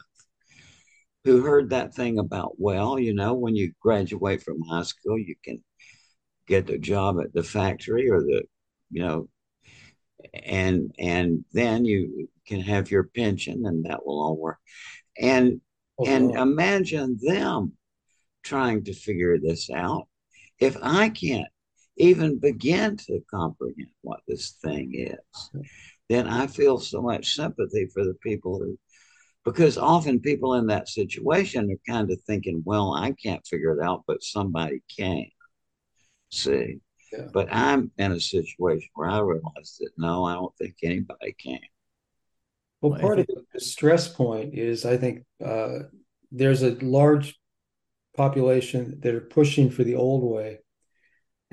[1.24, 5.36] who heard that thing about, well, you know, when you graduate from high school, you
[5.44, 5.64] can
[6.48, 8.44] get a job at the factory or the,
[8.92, 9.28] you know,
[10.44, 14.60] and and then you can have your pension and that will all work.
[15.18, 15.62] And
[16.00, 16.42] oh, and God.
[16.42, 17.74] imagine them
[18.44, 20.08] trying to figure this out.
[20.60, 21.48] If I can't
[21.98, 25.52] even begin to comprehend what this thing is,
[26.10, 28.78] then I feel so much sympathy for the people who,
[29.46, 33.84] because often people in that situation are kind of thinking, well, I can't figure it
[33.84, 35.26] out, but somebody can.
[36.30, 36.80] See?
[37.12, 37.28] Yeah.
[37.32, 41.60] But I'm in a situation where I realize that no, I don't think anybody can.
[42.82, 45.84] Well, part of the stress point is I think uh,
[46.32, 47.40] there's a large
[48.18, 50.60] population that are pushing for the old way,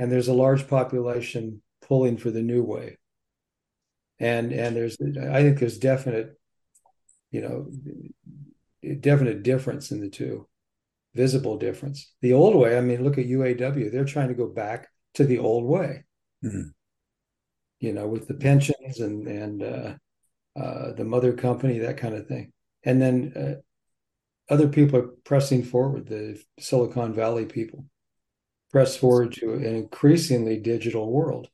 [0.01, 2.97] and there's a large population pulling for the new way.
[4.19, 6.41] And and there's I think there's definite,
[7.31, 10.49] you know, definite difference in the two,
[11.15, 12.15] visible difference.
[12.23, 15.39] The old way, I mean, look at UAW; they're trying to go back to the
[15.39, 16.05] old way.
[16.43, 16.71] Mm-hmm.
[17.81, 19.95] You know, with the pensions and and uh,
[20.59, 22.53] uh, the mother company, that kind of thing.
[22.85, 27.85] And then uh, other people are pressing forward, the Silicon Valley people
[28.71, 31.49] press forward to an increasingly digital world.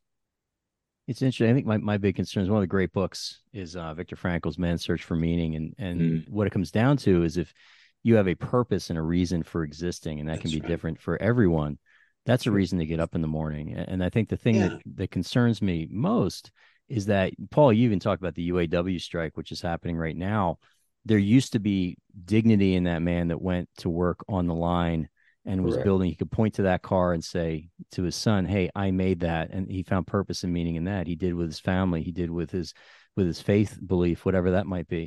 [1.07, 1.51] It's interesting.
[1.51, 4.17] I think my, my big concern is one of the great books is uh, Viktor
[4.17, 5.55] Frankl's Man's Search for Meaning.
[5.55, 6.29] And, and mm.
[6.29, 7.55] what it comes down to is if
[8.03, 10.69] you have a purpose and a reason for existing, and that That's can be right.
[10.69, 11.79] different for everyone,
[12.25, 13.75] that's a reason to get up in the morning.
[13.75, 14.69] And I think the thing yeah.
[14.69, 16.51] that, that concerns me most
[16.89, 20.59] is that, Paul, you even talked about the UAW strike, which is happening right now
[21.07, 25.09] there used to be dignity in that man that went to work on the line
[25.47, 25.85] and was Correct.
[25.85, 26.09] building.
[26.11, 29.51] He could point to that car and say to his son, "Hey, I made that,"
[29.51, 31.07] and he found purpose and meaning in that.
[31.07, 32.03] He did with his family.
[32.03, 32.75] He did with his
[33.17, 35.05] with his faith belief, whatever that might be.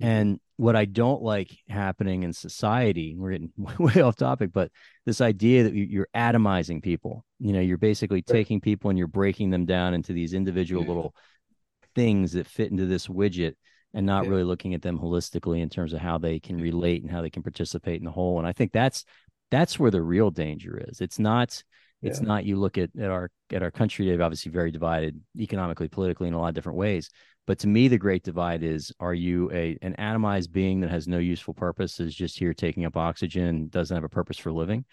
[0.00, 0.06] Mm-hmm.
[0.06, 4.70] And what I don't like happening in society, we're getting way off topic, but
[5.06, 9.50] this idea that you're atomizing people, you know, you're basically taking people and you're breaking
[9.50, 11.14] them down into these individual little
[11.94, 13.54] things that fit into this widget
[13.92, 14.30] and not yeah.
[14.30, 17.30] really looking at them holistically in terms of how they can relate and how they
[17.30, 18.38] can participate in the whole.
[18.38, 19.04] And I think that's
[19.50, 21.00] that's where the real danger is.
[21.00, 21.62] It's not
[22.02, 22.26] it's yeah.
[22.26, 26.28] not you look at, at our at our country today, obviously very divided economically, politically
[26.28, 27.10] in a lot of different ways.
[27.46, 31.06] But to me, the great divide is are you a an atomized being that has
[31.06, 34.84] no useful purpose, is just here taking up oxygen, doesn't have a purpose for living?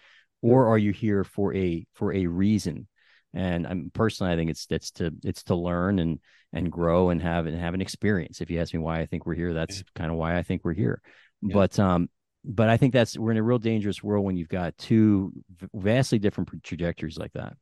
[0.42, 2.88] Or are you here for a for a reason?
[3.34, 6.20] And I'm personally, I think it's it's to it's to learn and
[6.52, 8.40] and grow and have and have an experience.
[8.40, 10.62] If you ask me why I think we're here, that's kind of why I think
[10.64, 11.00] we're here.
[11.42, 11.54] Yeah.
[11.54, 12.08] But um,
[12.48, 15.32] but I think that's we're in a real dangerous world when you've got two
[15.74, 17.54] vastly different trajectories like that.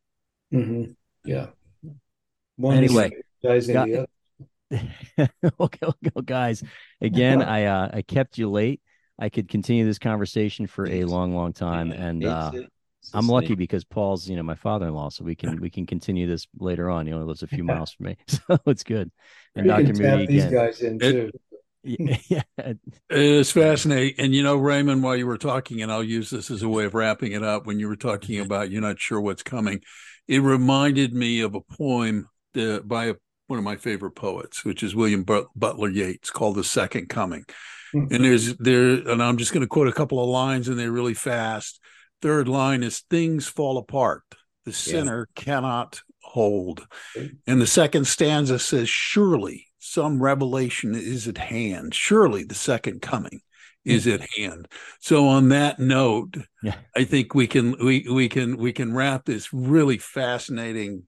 [0.53, 0.91] Mm-hmm.
[1.25, 1.47] Yeah.
[2.55, 3.11] One anyway,
[3.43, 3.89] guys, got,
[4.71, 4.87] okay,
[5.59, 6.63] okay, guys.
[7.01, 8.81] Again, I uh, I kept you late.
[9.19, 12.51] I could continue this conversation for a long, long time, and uh,
[13.13, 16.47] I'm lucky because Paul's, you know, my father-in-law, so we can we can continue this
[16.59, 17.07] later on.
[17.07, 19.11] He only lives a few miles from me, so it's good.
[19.55, 20.01] And we Dr.
[20.01, 21.31] Moody these guys in too.
[22.29, 22.41] yeah,
[23.09, 24.15] it's fascinating.
[24.17, 26.85] And you know, Raymond, while you were talking, and I'll use this as a way
[26.85, 27.65] of wrapping it up.
[27.65, 29.81] When you were talking about you're not sure what's coming,
[30.27, 33.15] it reminded me of a poem uh, by a,
[33.47, 37.45] one of my favorite poets, which is William Butler Yeats, called "The Second Coming."
[37.95, 38.13] Mm-hmm.
[38.13, 40.91] And there's there, and I'm just going to quote a couple of lines, and they're
[40.91, 41.79] really fast
[42.21, 44.23] third line is things fall apart.
[44.65, 45.43] The sinner yeah.
[45.43, 46.85] cannot hold.
[47.45, 51.93] And the second stanza says, Surely some revelation is at hand.
[51.93, 53.41] Surely the second coming
[53.85, 54.67] is at hand.
[54.99, 56.75] So on that note, yeah.
[56.95, 61.03] I think we can we we can we can wrap this really fascinating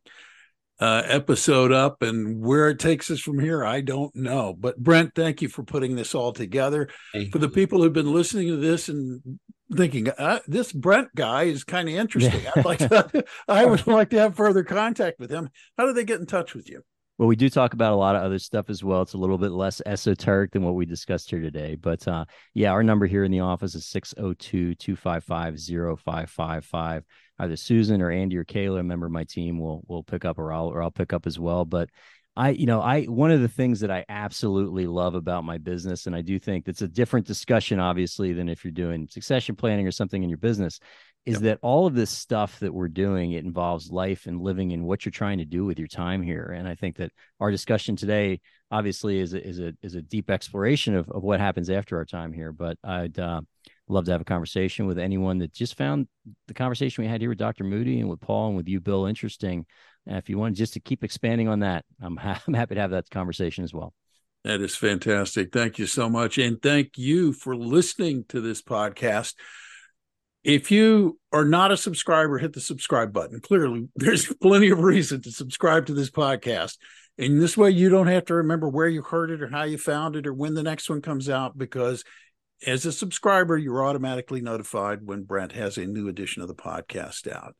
[0.79, 4.55] uh, episode up and where it takes us from here, I don't know.
[4.57, 6.87] But Brent, thank you for putting this all together.
[7.11, 9.39] Thank for the people who've been listening to this and
[9.75, 12.41] thinking uh, this Brent guy is kind of interesting.
[12.55, 15.49] I'd like to, I would like to have further contact with him.
[15.77, 16.83] How do they get in touch with you?
[17.19, 19.01] Well, we do talk about a lot of other stuff as well.
[19.01, 21.75] It's a little bit less esoteric than what we discussed here today.
[21.75, 25.59] But uh, yeah, our number here in the office is 602 255
[25.99, 27.03] 0555.
[27.39, 30.39] Either Susan or Andy or Kayla, a member of my team, will will pick up
[30.39, 31.65] or I'll or I'll pick up as well.
[31.65, 31.89] But
[32.37, 36.07] I, you know, I one of the things that I absolutely love about my business,
[36.07, 39.85] and I do think it's a different discussion, obviously, than if you're doing succession planning
[39.85, 40.79] or something in your business,
[41.25, 41.43] is yep.
[41.43, 45.05] that all of this stuff that we're doing it involves life and living and what
[45.05, 46.53] you're trying to do with your time here.
[46.55, 48.39] And I think that our discussion today,
[48.71, 52.05] obviously, is a, is a is a deep exploration of of what happens after our
[52.05, 52.51] time here.
[52.51, 53.41] But I'd uh,
[53.87, 56.07] love to have a conversation with anyone that just found
[56.47, 57.63] the conversation we had here with Dr.
[57.63, 59.65] Moody and with Paul and with you, Bill, interesting
[60.17, 62.91] if you want just to keep expanding on that, I'm, ha- I'm happy to have
[62.91, 63.93] that conversation as well.
[64.43, 65.51] That is fantastic.
[65.51, 66.37] Thank you so much.
[66.37, 69.33] And thank you for listening to this podcast.
[70.43, 73.39] If you are not a subscriber, hit the subscribe button.
[73.41, 76.77] Clearly, there's plenty of reason to subscribe to this podcast.
[77.17, 79.77] And this way, you don't have to remember where you heard it or how you
[79.77, 82.05] found it or when the next one comes out because
[82.65, 87.29] as a subscriber, you're automatically notified when Brent has a new edition of the podcast
[87.29, 87.55] out.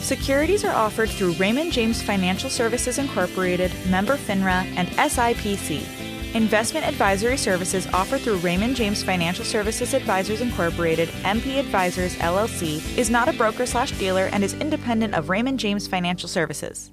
[0.00, 5.95] Securities are offered through Raymond James Financial Services Incorporated, member FINRA, and SIPC.
[6.36, 13.08] Investment advisory services offered through Raymond James Financial Services Advisors Incorporated, MP Advisors LLC, is
[13.08, 16.92] not a broker slash dealer and is independent of Raymond James Financial Services.